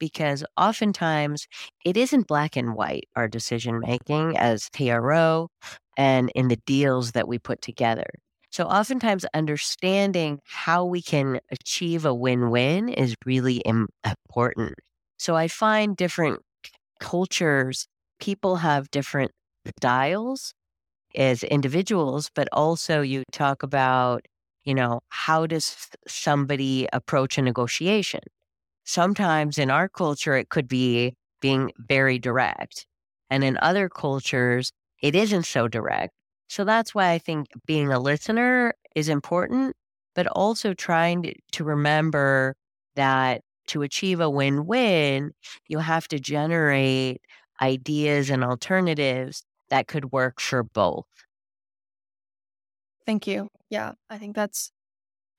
because 0.00 0.44
oftentimes 0.56 1.46
it 1.84 1.96
isn't 1.96 2.28
black 2.28 2.56
and 2.56 2.74
white, 2.74 3.08
our 3.16 3.26
decision 3.28 3.80
making 3.80 4.36
as 4.38 4.68
CRO 4.72 5.48
and 5.96 6.30
in 6.36 6.48
the 6.48 6.58
deals 6.66 7.12
that 7.12 7.26
we 7.28 7.38
put 7.38 7.60
together. 7.62 8.06
So, 8.50 8.64
oftentimes, 8.64 9.26
understanding 9.34 10.40
how 10.46 10.84
we 10.84 11.02
can 11.02 11.40
achieve 11.50 12.04
a 12.04 12.14
win 12.14 12.50
win 12.50 12.88
is 12.88 13.14
really 13.26 13.60
important. 13.64 14.74
So, 15.18 15.36
I 15.36 15.48
find 15.48 15.96
different 15.96 16.40
cultures, 17.00 17.86
people 18.20 18.56
have 18.56 18.90
different 18.90 19.32
styles 19.78 20.54
as 21.14 21.42
individuals, 21.44 22.30
but 22.34 22.48
also 22.52 23.02
you 23.02 23.24
talk 23.32 23.62
about, 23.62 24.22
you 24.64 24.74
know, 24.74 25.00
how 25.10 25.46
does 25.46 25.88
somebody 26.06 26.88
approach 26.92 27.38
a 27.38 27.42
negotiation? 27.42 28.20
Sometimes 28.84 29.58
in 29.58 29.70
our 29.70 29.88
culture, 29.88 30.34
it 30.36 30.48
could 30.48 30.68
be 30.68 31.14
being 31.40 31.72
very 31.78 32.18
direct. 32.18 32.86
And 33.30 33.44
in 33.44 33.58
other 33.62 33.88
cultures, 33.88 34.72
it 35.02 35.14
isn't 35.14 35.44
so 35.44 35.68
direct. 35.68 36.12
So 36.48 36.64
that's 36.64 36.94
why 36.94 37.10
I 37.12 37.18
think 37.18 37.48
being 37.66 37.92
a 37.92 37.98
listener 38.00 38.74
is 38.94 39.08
important, 39.08 39.76
but 40.14 40.26
also 40.28 40.72
trying 40.74 41.34
to 41.52 41.64
remember 41.64 42.56
that 42.96 43.42
to 43.68 43.82
achieve 43.82 44.20
a 44.20 44.30
win 44.30 44.66
win, 44.66 45.32
you 45.68 45.78
have 45.78 46.08
to 46.08 46.18
generate 46.18 47.20
ideas 47.60 48.30
and 48.30 48.42
alternatives 48.42 49.44
that 49.68 49.86
could 49.88 50.10
work 50.12 50.40
for 50.40 50.62
both. 50.62 51.04
Thank 53.06 53.26
you. 53.26 53.50
Yeah, 53.70 53.92
I 54.08 54.18
think 54.18 54.34
that's 54.34 54.72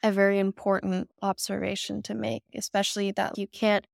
a 0.03 0.11
very 0.11 0.39
important 0.39 1.09
observation 1.21 2.01
to 2.03 2.13
make, 2.13 2.43
especially 2.55 3.11
that 3.11 3.37
you 3.37 3.47
can't 3.47 3.85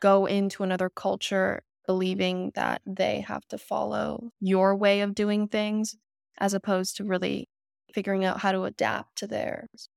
go 0.00 0.26
into 0.26 0.62
another 0.62 0.90
culture 0.90 1.62
believing 1.86 2.52
that 2.54 2.82
they 2.84 3.20
have 3.20 3.46
to 3.48 3.56
follow 3.56 4.30
your 4.40 4.74
way 4.76 5.00
of 5.00 5.14
doing 5.14 5.48
things 5.48 5.96
as 6.38 6.52
opposed 6.52 6.96
to 6.96 7.04
really 7.04 7.48
figuring 7.94 8.24
out 8.24 8.40
how 8.40 8.52
to 8.52 8.64
adapt 8.64 9.16
to 9.16 9.26
theirs. 9.26 9.88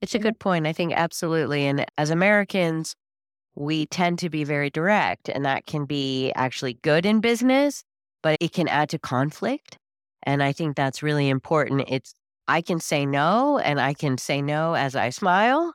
It's 0.00 0.14
a 0.14 0.18
good 0.18 0.38
point. 0.38 0.66
I 0.66 0.72
think 0.72 0.92
absolutely. 0.92 1.66
And 1.66 1.84
as 1.98 2.10
Americans, 2.10 2.94
we 3.56 3.86
tend 3.86 4.20
to 4.20 4.30
be 4.30 4.44
very 4.44 4.70
direct, 4.70 5.28
and 5.28 5.44
that 5.44 5.66
can 5.66 5.84
be 5.84 6.32
actually 6.36 6.74
good 6.74 7.04
in 7.04 7.20
business, 7.20 7.82
but 8.22 8.36
it 8.40 8.52
can 8.52 8.68
add 8.68 8.88
to 8.90 8.98
conflict. 8.98 9.76
And 10.22 10.42
I 10.42 10.52
think 10.52 10.76
that's 10.76 11.02
really 11.02 11.28
important. 11.28 11.84
It's, 11.88 12.14
I 12.48 12.62
can 12.62 12.80
say 12.80 13.06
no, 13.06 13.58
and 13.58 13.80
I 13.80 13.94
can 13.94 14.18
say 14.18 14.42
no 14.42 14.74
as 14.74 14.96
I 14.96 15.10
smile. 15.10 15.74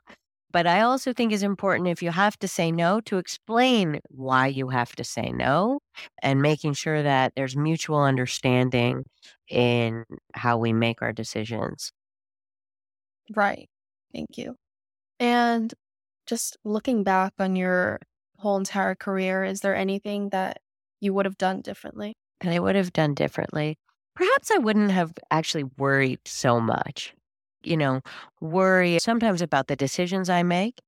But 0.52 0.66
I 0.68 0.82
also 0.82 1.12
think 1.12 1.32
it's 1.32 1.42
important 1.42 1.88
if 1.88 2.02
you 2.02 2.10
have 2.12 2.38
to 2.38 2.48
say 2.48 2.70
no 2.72 3.00
to 3.02 3.18
explain 3.18 4.00
why 4.10 4.46
you 4.46 4.68
have 4.68 4.94
to 4.96 5.04
say 5.04 5.32
no 5.32 5.80
and 6.22 6.42
making 6.42 6.74
sure 6.74 7.02
that 7.02 7.32
there's 7.36 7.56
mutual 7.56 8.00
understanding 8.02 9.04
in 9.48 10.04
how 10.34 10.58
we 10.58 10.72
make 10.72 11.02
our 11.02 11.12
decisions. 11.12 11.92
Right. 13.34 13.68
Thank 14.12 14.38
you. 14.38 14.56
And 15.20 15.74
just 16.26 16.56
looking 16.64 17.04
back 17.04 17.34
on 17.38 17.56
your 17.56 18.00
whole 18.38 18.56
entire 18.56 18.94
career, 18.94 19.44
is 19.44 19.60
there 19.60 19.74
anything 19.76 20.30
that 20.30 20.60
you 21.00 21.14
would 21.14 21.26
have 21.26 21.38
done 21.38 21.62
differently? 21.62 22.14
And 22.40 22.50
I 22.50 22.58
would 22.58 22.76
have 22.76 22.92
done 22.92 23.14
differently. 23.14 23.78
Perhaps 24.16 24.50
I 24.50 24.58
wouldn't 24.58 24.90
have 24.90 25.12
actually 25.30 25.64
worried 25.64 26.20
so 26.26 26.60
much 26.60 27.14
you 27.66 27.78
know, 27.78 28.02
worry 28.42 28.98
sometimes 29.00 29.40
about 29.40 29.68
the 29.68 29.76
decisions 29.76 30.28
I 30.28 30.42
make 30.42 30.80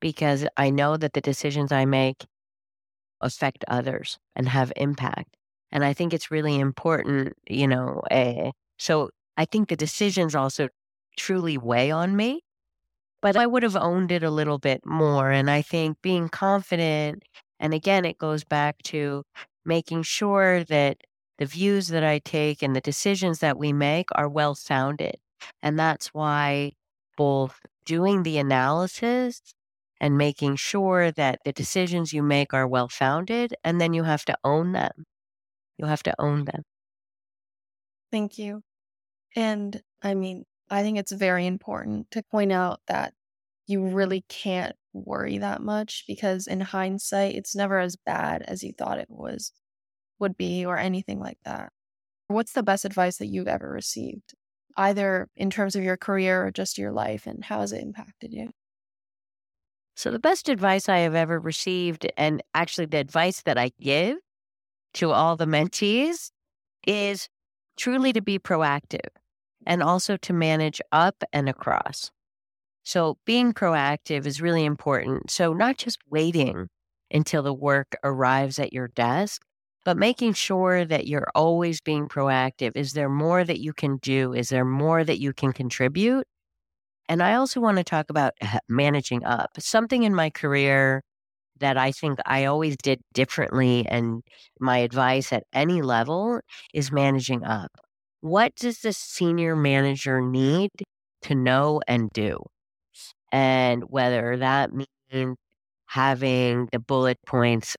because 0.00 0.46
I 0.56 0.70
know 0.70 0.96
that 0.96 1.14
the 1.14 1.20
decisions 1.22 1.72
I 1.72 1.84
make 1.86 2.26
affect 3.20 3.64
others 3.68 4.18
and 4.36 4.48
have 4.48 4.72
impact. 4.76 5.36
And 5.70 5.84
I 5.84 5.92
think 5.92 6.12
it's 6.12 6.30
really 6.30 6.58
important, 6.58 7.34
you 7.48 7.66
know. 7.68 8.02
Uh, 8.10 8.52
so 8.78 9.10
I 9.36 9.44
think 9.44 9.68
the 9.68 9.76
decisions 9.76 10.34
also 10.34 10.68
truly 11.16 11.56
weigh 11.58 11.90
on 11.90 12.16
me, 12.16 12.42
but 13.22 13.36
I 13.36 13.46
would 13.46 13.62
have 13.62 13.76
owned 13.76 14.12
it 14.12 14.22
a 14.22 14.30
little 14.30 14.58
bit 14.58 14.84
more. 14.86 15.30
And 15.30 15.50
I 15.50 15.62
think 15.62 15.98
being 16.02 16.28
confident, 16.28 17.22
and 17.60 17.74
again, 17.74 18.04
it 18.04 18.18
goes 18.18 18.44
back 18.44 18.78
to 18.84 19.24
making 19.64 20.02
sure 20.04 20.64
that 20.64 20.98
the 21.42 21.46
views 21.46 21.88
that 21.88 22.04
I 22.04 22.20
take 22.20 22.62
and 22.62 22.76
the 22.76 22.80
decisions 22.80 23.40
that 23.40 23.58
we 23.58 23.72
make 23.72 24.06
are 24.14 24.28
well 24.28 24.54
founded 24.54 25.16
and 25.60 25.76
that's 25.76 26.08
why 26.08 26.72
both 27.16 27.58
doing 27.84 28.22
the 28.22 28.38
analysis 28.38 29.42
and 30.00 30.18
making 30.18 30.56
sure 30.56 31.10
that 31.12 31.38
the 31.44 31.52
decisions 31.52 32.12
you 32.12 32.22
make 32.22 32.52
are 32.52 32.66
well 32.66 32.88
founded, 32.88 33.54
and 33.62 33.80
then 33.80 33.92
you 33.92 34.02
have 34.02 34.24
to 34.24 34.36
own 34.42 34.72
them. 34.72 35.04
You 35.78 35.86
have 35.86 36.02
to 36.04 36.14
own 36.18 36.44
them. 36.44 36.62
Thank 38.10 38.38
you. 38.38 38.62
And 39.36 39.80
I 40.02 40.14
mean, 40.14 40.44
I 40.70 40.82
think 40.82 40.98
it's 40.98 41.12
very 41.12 41.46
important 41.46 42.10
to 42.10 42.22
point 42.22 42.52
out 42.52 42.80
that 42.88 43.14
you 43.66 43.86
really 43.86 44.24
can't 44.28 44.74
worry 44.92 45.38
that 45.38 45.62
much 45.62 46.04
because 46.08 46.46
in 46.46 46.60
hindsight, 46.60 47.36
it's 47.36 47.54
never 47.54 47.78
as 47.78 47.96
bad 47.96 48.42
as 48.42 48.62
you 48.64 48.72
thought 48.76 48.98
it 48.98 49.08
was, 49.08 49.52
would 50.22 50.38
be, 50.38 50.64
or 50.64 50.78
anything 50.78 51.20
like 51.20 51.38
that. 51.44 51.70
What's 52.28 52.52
the 52.52 52.62
best 52.62 52.86
advice 52.86 53.18
that 53.18 53.26
you've 53.26 53.48
ever 53.48 53.68
received? 53.68 54.32
either 54.76 55.28
in 55.36 55.50
terms 55.50 55.76
of 55.76 55.82
your 55.82 55.96
career 55.96 56.46
or 56.46 56.50
just 56.50 56.78
your 56.78 56.92
life, 56.92 57.26
and 57.26 57.44
how 57.44 57.60
has 57.60 57.72
it 57.72 57.82
impacted 57.82 58.32
you? 58.32 58.50
So, 59.94 60.10
the 60.10 60.18
best 60.18 60.48
advice 60.48 60.88
I 60.88 60.98
have 60.98 61.14
ever 61.14 61.38
received, 61.38 62.10
and 62.16 62.42
actually 62.54 62.86
the 62.86 62.98
advice 62.98 63.42
that 63.42 63.58
I 63.58 63.72
give 63.80 64.16
to 64.94 65.10
all 65.10 65.36
the 65.36 65.46
mentees, 65.46 66.30
is 66.86 67.28
truly 67.76 68.12
to 68.12 68.22
be 68.22 68.38
proactive 68.38 69.08
and 69.66 69.82
also 69.82 70.16
to 70.16 70.32
manage 70.32 70.80
up 70.90 71.22
and 71.32 71.48
across. 71.48 72.10
So, 72.84 73.18
being 73.26 73.52
proactive 73.52 74.26
is 74.26 74.40
really 74.40 74.64
important. 74.64 75.30
So, 75.30 75.52
not 75.52 75.76
just 75.76 75.98
waiting 76.08 76.68
until 77.10 77.42
the 77.42 77.54
work 77.54 77.94
arrives 78.02 78.58
at 78.58 78.72
your 78.72 78.88
desk, 78.88 79.42
but 79.84 79.96
making 79.96 80.34
sure 80.34 80.84
that 80.84 81.06
you're 81.06 81.28
always 81.34 81.80
being 81.80 82.08
proactive. 82.08 82.72
Is 82.76 82.92
there 82.92 83.08
more 83.08 83.44
that 83.44 83.60
you 83.60 83.72
can 83.72 83.98
do? 83.98 84.32
Is 84.32 84.48
there 84.50 84.64
more 84.64 85.04
that 85.04 85.18
you 85.20 85.32
can 85.32 85.52
contribute? 85.52 86.26
And 87.08 87.22
I 87.22 87.34
also 87.34 87.60
want 87.60 87.78
to 87.78 87.84
talk 87.84 88.06
about 88.10 88.34
managing 88.68 89.24
up. 89.24 89.50
Something 89.58 90.04
in 90.04 90.14
my 90.14 90.30
career 90.30 91.02
that 91.60 91.76
I 91.78 91.92
think 91.92 92.18
I 92.26 92.46
always 92.46 92.76
did 92.78 93.00
differently, 93.14 93.86
and 93.88 94.22
my 94.60 94.78
advice 94.78 95.32
at 95.32 95.44
any 95.52 95.82
level 95.82 96.40
is 96.74 96.92
managing 96.92 97.44
up. 97.44 97.70
What 98.22 98.54
does 98.56 98.80
the 98.80 98.92
senior 98.92 99.56
manager 99.56 100.20
need 100.22 100.70
to 101.22 101.34
know 101.34 101.80
and 101.88 102.10
do? 102.12 102.38
And 103.32 103.84
whether 103.88 104.36
that 104.38 104.70
means 104.72 105.36
having 105.86 106.68
the 106.72 106.78
bullet 106.78 107.18
points 107.26 107.76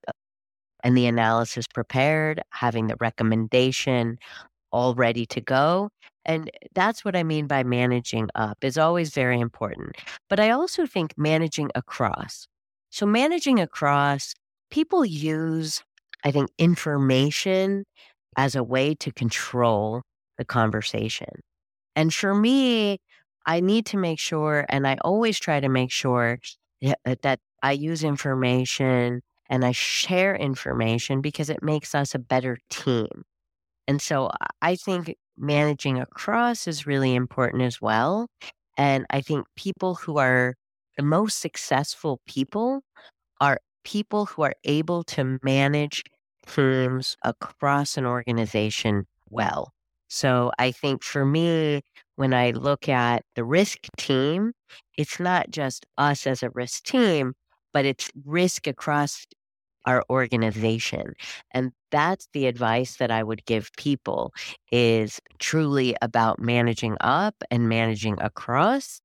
and 0.84 0.98
the 0.98 1.08
analysis 1.08 1.65
prepared, 1.74 2.41
having 2.52 2.88
the 2.88 2.98
recommendation 3.00 4.17
all 4.72 4.96
ready 4.96 5.26
to 5.28 5.41
go. 5.41 5.89
And 6.26 6.52
that's 6.74 7.04
what 7.04 7.15
I 7.15 7.24
mean 7.24 7.48
by 7.48 7.63
managing 7.63 8.30
up 8.36 8.58
is 8.62 8.78
always 8.78 9.13
very 9.13 9.39
important. 9.39 9.96
But 10.30 10.39
I 10.39 10.50
also 10.50 10.86
think 10.86 11.13
managing 11.17 11.69
across. 11.76 12.48
So 12.89 13.06
managing 13.06 13.60
across, 13.60 14.34
people 14.72 15.06
use, 15.06 15.84
I 16.24 16.32
think, 16.32 16.50
information 16.58 17.86
as 18.38 18.56
a 18.56 18.63
way 18.63 18.96
to 18.96 19.12
control 19.12 20.02
the 20.38 20.46
conversation. 20.46 21.41
And 21.96 22.13
for 22.13 22.34
me, 22.34 23.00
I 23.46 23.60
need 23.60 23.86
to 23.88 23.98
make 23.98 24.19
sure, 24.19 24.65
and 24.69 24.88
I 24.88 24.98
always 25.02 25.39
try 25.39 25.60
to 25.60 25.69
make 25.69 25.91
sure 25.91 26.39
that 27.06 27.39
I 27.62 27.72
use 27.74 28.04
information 28.04 29.22
and 29.54 29.63
I 29.63 29.72
share 29.72 30.36
information 30.36 31.22
because 31.22 31.52
it 31.52 31.62
makes 31.62 31.94
us 31.94 32.16
a 32.16 32.20
better 32.20 32.58
team. 32.72 33.24
And 33.88 34.02
so 34.02 34.32
I 34.63 34.76
think 34.76 35.16
managing 35.38 36.00
across 36.00 36.68
is 36.68 36.88
really 36.88 37.13
important 37.13 37.62
as 37.62 37.80
well. 37.80 38.26
And 38.80 39.06
I 39.12 39.22
think 39.22 39.46
people 39.56 39.94
who 39.94 40.18
are 40.18 40.56
the 40.98 41.04
most 41.04 41.39
successful 41.39 42.20
people 42.28 42.82
are 43.39 43.60
people 43.84 44.26
who 44.26 44.42
are 44.42 44.56
able 44.63 45.04
to 45.04 45.38
manage 45.44 46.02
teams 46.48 47.16
across 47.24 47.96
an 47.96 48.08
organization 48.08 49.06
well. 49.30 49.72
So 50.08 50.52
I 50.58 50.72
think 50.72 51.04
for 51.04 51.26
me, 51.26 51.82
when 52.16 52.34
I 52.34 52.52
look 52.52 52.89
at 52.89 53.22
the 53.36 53.44
risk 53.44 53.78
team, 53.98 54.54
it's 54.98 55.20
not 55.20 55.52
just 55.52 55.86
us 56.00 56.26
as 56.26 56.42
a 56.42 56.50
risk 56.50 56.86
team, 56.86 57.34
but 57.72 57.86
it's 57.86 58.10
risk 58.26 58.66
across 58.66 59.26
our 59.86 60.04
organization. 60.10 61.13
And 61.52 61.72
that's 61.91 62.28
the 62.34 62.48
advice 62.48 62.98
that 62.98 63.12
I 63.12 63.24
would 63.24 63.46
give 63.46 63.69
people 63.78 64.34
is 64.72 65.19
truly 65.39 65.96
about 66.02 66.39
managing 66.39 66.98
up 67.02 67.36
and 67.52 67.69
managing 67.69 68.19
across 68.22 69.02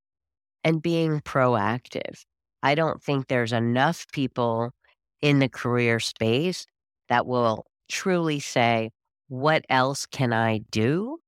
and 0.65 0.83
being 0.83 1.21
proactive. 1.21 2.25
I 2.63 2.75
don't 2.75 3.03
think 3.03 3.29
there's 3.29 3.53
enough 3.53 4.07
people 4.13 4.73
in 5.21 5.39
the 5.39 5.49
career 5.49 6.01
space 6.01 6.67
that 7.09 7.27
will 7.27 7.67
truly 7.89 8.41
say, 8.41 8.91
what 9.29 9.65
else 9.69 10.07
can 10.07 10.33
I 10.33 10.59
do 10.71 11.19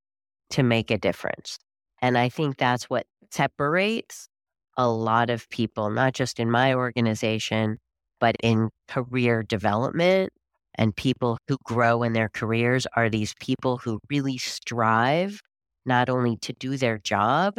to 0.50 0.62
make 0.62 0.90
a 0.90 0.98
difference? 0.98 1.58
And 2.02 2.16
I 2.16 2.28
think 2.28 2.56
that's 2.56 2.88
what 2.88 3.06
separates 3.30 4.28
a 4.76 4.88
lot 4.88 5.30
of 5.30 5.48
people, 5.50 5.90
not 5.90 6.14
just 6.14 6.40
in 6.40 6.50
my 6.50 6.74
organization, 6.74 7.78
but 8.20 8.36
in 8.42 8.70
career 8.88 9.42
development 9.42 10.30
and 10.76 10.94
people 10.94 11.38
who 11.48 11.56
grow 11.64 12.02
in 12.02 12.12
their 12.12 12.28
careers 12.28 12.86
are 12.94 13.10
these 13.10 13.34
people 13.40 13.78
who 13.78 13.98
really 14.08 14.38
strive 14.38 15.40
not 15.86 16.08
only 16.08 16.36
to 16.36 16.52
do 16.52 16.76
their 16.76 16.98
job, 16.98 17.58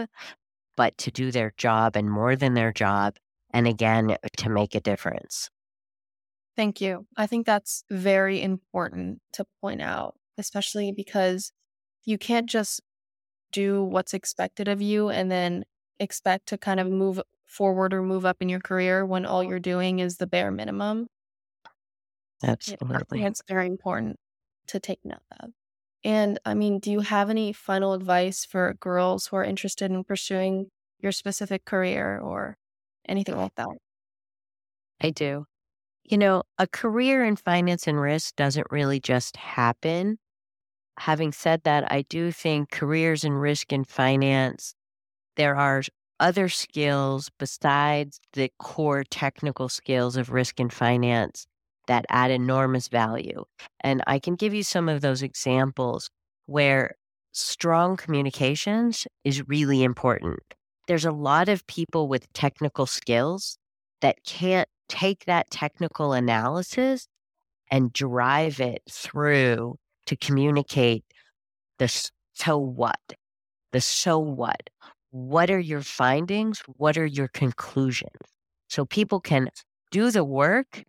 but 0.77 0.97
to 0.97 1.11
do 1.11 1.31
their 1.31 1.53
job 1.57 1.95
and 1.95 2.09
more 2.09 2.35
than 2.35 2.53
their 2.53 2.71
job. 2.71 3.15
And 3.53 3.67
again, 3.67 4.15
to 4.37 4.49
make 4.49 4.75
a 4.75 4.79
difference. 4.79 5.49
Thank 6.55 6.81
you. 6.81 7.05
I 7.17 7.27
think 7.27 7.45
that's 7.45 7.83
very 7.89 8.41
important 8.41 9.19
to 9.33 9.45
point 9.61 9.81
out, 9.81 10.15
especially 10.37 10.91
because 10.91 11.51
you 12.05 12.17
can't 12.17 12.49
just 12.49 12.81
do 13.51 13.83
what's 13.83 14.13
expected 14.13 14.67
of 14.67 14.81
you 14.81 15.09
and 15.09 15.31
then 15.31 15.65
expect 15.99 16.47
to 16.47 16.57
kind 16.57 16.79
of 16.79 16.87
move 16.87 17.21
forward 17.51 17.93
or 17.93 18.01
move 18.03 18.25
up 18.25 18.37
in 18.41 18.49
your 18.49 18.61
career 18.61 19.05
when 19.05 19.25
all 19.25 19.43
you're 19.43 19.59
doing 19.59 19.99
is 19.99 20.17
the 20.17 20.27
bare 20.27 20.51
minimum. 20.51 21.07
Absolutely. 22.43 23.23
It's 23.23 23.41
very 23.47 23.67
important 23.67 24.17
to 24.67 24.79
take 24.79 25.03
note 25.03 25.19
of. 25.39 25.51
And 26.03 26.39
I 26.45 26.53
mean, 26.55 26.79
do 26.79 26.91
you 26.91 27.01
have 27.01 27.29
any 27.29 27.53
final 27.53 27.93
advice 27.93 28.45
for 28.45 28.73
girls 28.75 29.27
who 29.27 29.35
are 29.37 29.43
interested 29.43 29.91
in 29.91 30.03
pursuing 30.03 30.69
your 30.99 31.11
specific 31.11 31.65
career 31.65 32.19
or 32.19 32.57
anything 33.07 33.35
like 33.37 33.55
that? 33.55 33.67
I 35.01 35.09
do. 35.09 35.45
You 36.03 36.17
know, 36.17 36.43
a 36.59 36.67
career 36.67 37.25
in 37.25 37.35
finance 37.37 37.87
and 37.87 37.99
risk 38.01 38.35
doesn't 38.37 38.67
really 38.71 38.99
just 38.99 39.37
happen. 39.37 40.19
Having 40.99 41.33
said 41.33 41.63
that, 41.63 41.91
I 41.91 42.03
do 42.03 42.31
think 42.31 42.71
careers 42.71 43.23
in 43.23 43.33
risk 43.33 43.71
and 43.73 43.87
finance, 43.87 44.75
there 45.37 45.55
are 45.55 45.83
other 46.21 46.47
skills 46.47 47.29
besides 47.37 48.21
the 48.33 48.49
core 48.59 49.03
technical 49.03 49.67
skills 49.67 50.15
of 50.15 50.29
risk 50.29 50.59
and 50.59 50.71
finance 50.71 51.45
that 51.87 52.05
add 52.09 52.31
enormous 52.31 52.87
value. 52.87 53.43
And 53.81 54.03
I 54.07 54.19
can 54.19 54.35
give 54.35 54.53
you 54.53 54.63
some 54.63 54.87
of 54.87 55.01
those 55.01 55.23
examples 55.23 56.09
where 56.45 56.95
strong 57.33 57.97
communications 57.97 59.07
is 59.23 59.47
really 59.47 59.83
important. 59.83 60.39
There's 60.87 61.05
a 61.05 61.11
lot 61.11 61.49
of 61.49 61.65
people 61.67 62.07
with 62.07 62.31
technical 62.33 62.85
skills 62.85 63.57
that 64.01 64.23
can't 64.25 64.69
take 64.87 65.25
that 65.25 65.49
technical 65.49 66.13
analysis 66.13 67.07
and 67.71 67.93
drive 67.93 68.59
it 68.59 68.83
through 68.89 69.77
to 70.05 70.15
communicate 70.15 71.05
the 71.79 71.87
so 72.33 72.57
what, 72.57 72.99
the 73.71 73.81
so 73.81 74.19
what. 74.19 74.69
What 75.11 75.49
are 75.51 75.59
your 75.59 75.81
findings? 75.81 76.59
What 76.77 76.97
are 76.97 77.05
your 77.05 77.27
conclusions? 77.27 78.15
So 78.69 78.85
people 78.85 79.19
can 79.19 79.49
do 79.91 80.11
the 80.11 80.23
work 80.23 80.83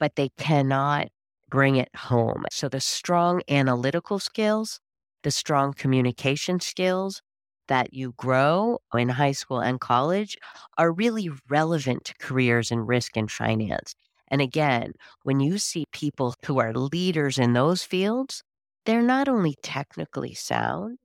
but 0.00 0.16
they 0.16 0.30
cannot 0.38 1.08
bring 1.48 1.76
it 1.76 1.88
home. 1.96 2.44
So 2.52 2.68
the 2.68 2.80
strong 2.80 3.42
analytical 3.48 4.18
skills, 4.18 4.80
the 5.22 5.30
strong 5.30 5.72
communication 5.74 6.60
skills 6.60 7.22
that 7.68 7.94
you 7.94 8.14
grow 8.16 8.78
in 8.94 9.08
high 9.10 9.32
school 9.32 9.60
and 9.60 9.80
college 9.80 10.36
are 10.78 10.92
really 10.92 11.30
relevant 11.48 12.04
to 12.06 12.14
careers 12.18 12.70
in 12.70 12.80
risk 12.80 13.16
and 13.16 13.30
finance. 13.30 13.94
And 14.28 14.40
again, 14.40 14.92
when 15.22 15.40
you 15.40 15.58
see 15.58 15.84
people 15.92 16.34
who 16.46 16.58
are 16.58 16.72
leaders 16.74 17.38
in 17.38 17.52
those 17.52 17.82
fields, 17.84 18.42
they're 18.84 19.02
not 19.02 19.28
only 19.28 19.56
technically 19.62 20.34
sound, 20.34 20.98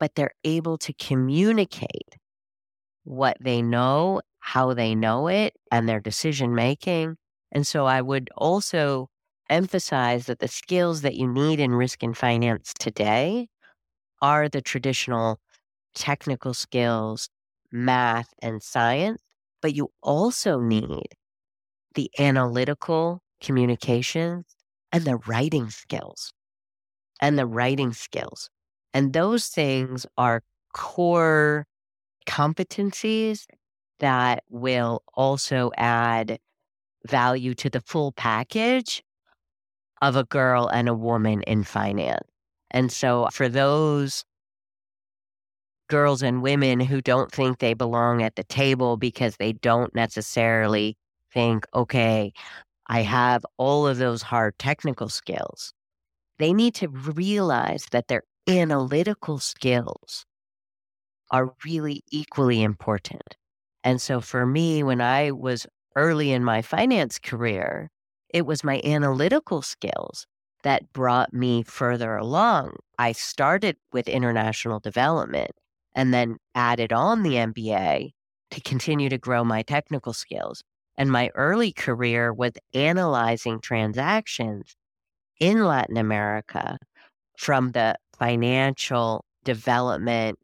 but 0.00 0.14
they're 0.14 0.34
able 0.44 0.78
to 0.78 0.92
communicate 0.94 2.16
what 3.04 3.36
they 3.40 3.62
know, 3.62 4.20
how 4.40 4.74
they 4.74 4.94
know 4.94 5.28
it, 5.28 5.54
and 5.70 5.88
their 5.88 6.00
decision 6.00 6.54
making 6.54 7.16
and 7.52 7.66
so 7.66 7.86
I 7.86 8.02
would 8.02 8.28
also 8.36 9.08
emphasize 9.48 10.26
that 10.26 10.40
the 10.40 10.48
skills 10.48 11.02
that 11.02 11.14
you 11.14 11.28
need 11.28 11.60
in 11.60 11.70
risk 11.72 12.02
and 12.02 12.16
finance 12.16 12.74
today 12.78 13.48
are 14.22 14.48
the 14.48 14.60
traditional 14.62 15.40
technical 15.94 16.54
skills, 16.54 17.30
math 17.72 18.34
and 18.42 18.62
science, 18.62 19.22
but 19.62 19.74
you 19.74 19.90
also 20.02 20.60
need 20.60 21.08
the 21.94 22.10
analytical 22.18 23.22
communications 23.42 24.44
and 24.92 25.04
the 25.04 25.16
writing 25.26 25.70
skills 25.70 26.32
and 27.20 27.38
the 27.38 27.46
writing 27.46 27.92
skills. 27.92 28.50
And 28.96 29.12
those 29.12 29.48
things 29.48 30.06
are 30.16 30.42
core 30.72 31.66
competencies 32.26 33.44
that 33.98 34.42
will 34.48 35.02
also 35.12 35.70
add 35.76 36.38
value 37.06 37.52
to 37.56 37.68
the 37.68 37.82
full 37.82 38.12
package 38.12 39.02
of 40.00 40.16
a 40.16 40.24
girl 40.24 40.68
and 40.68 40.88
a 40.88 40.94
woman 40.94 41.42
in 41.42 41.62
finance. 41.62 42.26
And 42.70 42.90
so 42.90 43.28
for 43.32 43.50
those 43.50 44.24
girls 45.90 46.22
and 46.22 46.40
women 46.40 46.80
who 46.80 47.02
don't 47.02 47.30
think 47.30 47.58
they 47.58 47.74
belong 47.74 48.22
at 48.22 48.36
the 48.36 48.44
table 48.44 48.96
because 48.96 49.36
they 49.36 49.52
don't 49.52 49.94
necessarily 49.94 50.96
think, 51.34 51.66
okay, 51.74 52.32
I 52.86 53.02
have 53.02 53.44
all 53.58 53.86
of 53.86 53.98
those 53.98 54.22
hard 54.22 54.58
technical 54.58 55.10
skills. 55.10 55.74
They 56.38 56.54
need 56.54 56.74
to 56.76 56.88
realize 56.88 57.88
that 57.90 58.08
their 58.08 58.22
analytical 58.48 59.38
skills 59.38 60.24
are 61.30 61.54
really 61.64 62.02
equally 62.10 62.62
important. 62.62 63.36
And 63.84 64.00
so 64.00 64.20
for 64.20 64.46
me, 64.46 64.82
when 64.82 65.00
I 65.00 65.30
was 65.32 65.66
early 65.96 66.32
in 66.32 66.44
my 66.44 66.62
finance 66.62 67.18
career, 67.18 67.90
it 68.32 68.46
was 68.46 68.64
my 68.64 68.80
analytical 68.84 69.62
skills 69.62 70.26
that 70.62 70.92
brought 70.92 71.32
me 71.32 71.62
further 71.62 72.16
along. 72.16 72.76
I 72.98 73.12
started 73.12 73.76
with 73.92 74.08
international 74.08 74.80
development 74.80 75.52
and 75.94 76.12
then 76.12 76.38
added 76.54 76.92
on 76.92 77.22
the 77.22 77.36
MBA 77.36 78.12
to 78.50 78.60
continue 78.60 79.08
to 79.08 79.18
grow 79.18 79.44
my 79.44 79.62
technical 79.62 80.12
skills. 80.12 80.62
And 80.96 81.10
my 81.10 81.30
early 81.34 81.72
career 81.72 82.32
was 82.32 82.52
analyzing 82.74 83.60
transactions 83.60 84.76
in 85.40 85.64
Latin 85.64 85.96
America 85.96 86.78
from 87.38 87.72
the 87.72 87.96
financial 88.18 89.24
development, 89.44 90.38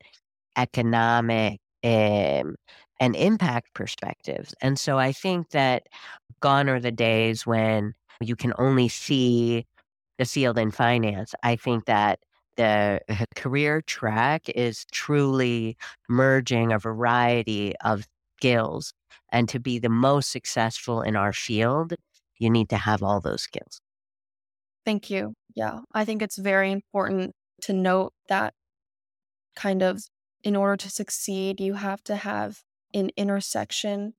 economic, 0.56 1.60
um, 1.84 2.54
and 3.00 3.16
impact 3.16 3.74
perspectives. 3.74 4.54
And 4.62 4.78
so 4.78 4.98
I 4.98 5.12
think 5.12 5.50
that 5.50 5.88
gone 6.40 6.68
are 6.68 6.80
the 6.80 6.92
days 6.92 7.46
when 7.46 7.94
you 8.20 8.36
can 8.36 8.52
only 8.58 8.88
see 8.88 9.66
the 10.18 10.24
field 10.24 10.58
in 10.58 10.70
finance. 10.70 11.34
I 11.42 11.56
think 11.56 11.86
that 11.86 12.20
the 12.56 13.00
career 13.34 13.82
track 13.82 14.48
is 14.50 14.84
truly 14.92 15.76
merging 16.08 16.72
a 16.72 16.78
variety 16.78 17.74
of 17.84 18.06
skills. 18.38 18.92
And 19.30 19.48
to 19.48 19.58
be 19.58 19.78
the 19.78 19.88
most 19.88 20.30
successful 20.30 21.00
in 21.00 21.16
our 21.16 21.32
field, 21.32 21.94
you 22.38 22.50
need 22.50 22.68
to 22.68 22.76
have 22.76 23.02
all 23.02 23.20
those 23.20 23.42
skills. 23.42 23.80
Thank 24.84 25.10
you. 25.10 25.34
Yeah, 25.54 25.80
I 25.92 26.04
think 26.04 26.22
it's 26.22 26.38
very 26.38 26.70
important 26.72 27.34
to 27.62 27.72
note 27.72 28.12
that 28.28 28.54
kind 29.54 29.82
of 29.82 30.02
in 30.42 30.56
order 30.56 30.76
to 30.76 30.90
succeed, 30.90 31.60
you 31.60 31.74
have 31.74 32.02
to 32.04 32.16
have 32.16 32.62
an 32.94 33.10
intersection 33.16 34.14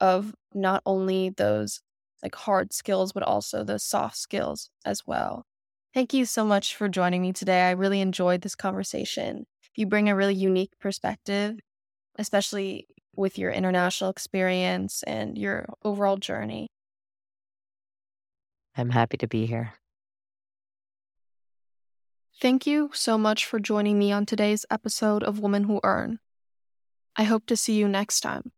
of 0.00 0.34
not 0.54 0.82
only 0.86 1.30
those 1.30 1.80
like 2.22 2.34
hard 2.34 2.72
skills, 2.72 3.12
but 3.12 3.22
also 3.22 3.64
the 3.64 3.78
soft 3.78 4.16
skills 4.16 4.70
as 4.84 5.06
well. 5.06 5.44
Thank 5.92 6.14
you 6.14 6.24
so 6.24 6.44
much 6.44 6.74
for 6.74 6.88
joining 6.88 7.22
me 7.22 7.32
today. 7.32 7.68
I 7.68 7.72
really 7.72 8.00
enjoyed 8.00 8.40
this 8.40 8.54
conversation. 8.54 9.46
You 9.76 9.86
bring 9.86 10.08
a 10.08 10.16
really 10.16 10.34
unique 10.34 10.72
perspective, 10.80 11.58
especially 12.18 12.86
with 13.16 13.38
your 13.38 13.52
international 13.52 14.10
experience 14.10 15.02
and 15.04 15.38
your 15.38 15.66
overall 15.84 16.16
journey. 16.16 16.68
I'm 18.76 18.90
happy 18.90 19.16
to 19.18 19.26
be 19.26 19.46
here. 19.46 19.74
Thank 22.40 22.66
you 22.66 22.90
so 22.92 23.16
much 23.16 23.46
for 23.46 23.58
joining 23.58 23.98
me 23.98 24.12
on 24.12 24.26
today's 24.26 24.66
episode 24.70 25.22
of 25.22 25.40
Women 25.40 25.64
Who 25.64 25.80
Earn. 25.82 26.20
I 27.16 27.24
hope 27.24 27.46
to 27.46 27.56
see 27.56 27.74
you 27.74 27.88
next 27.88 28.20
time. 28.22 28.53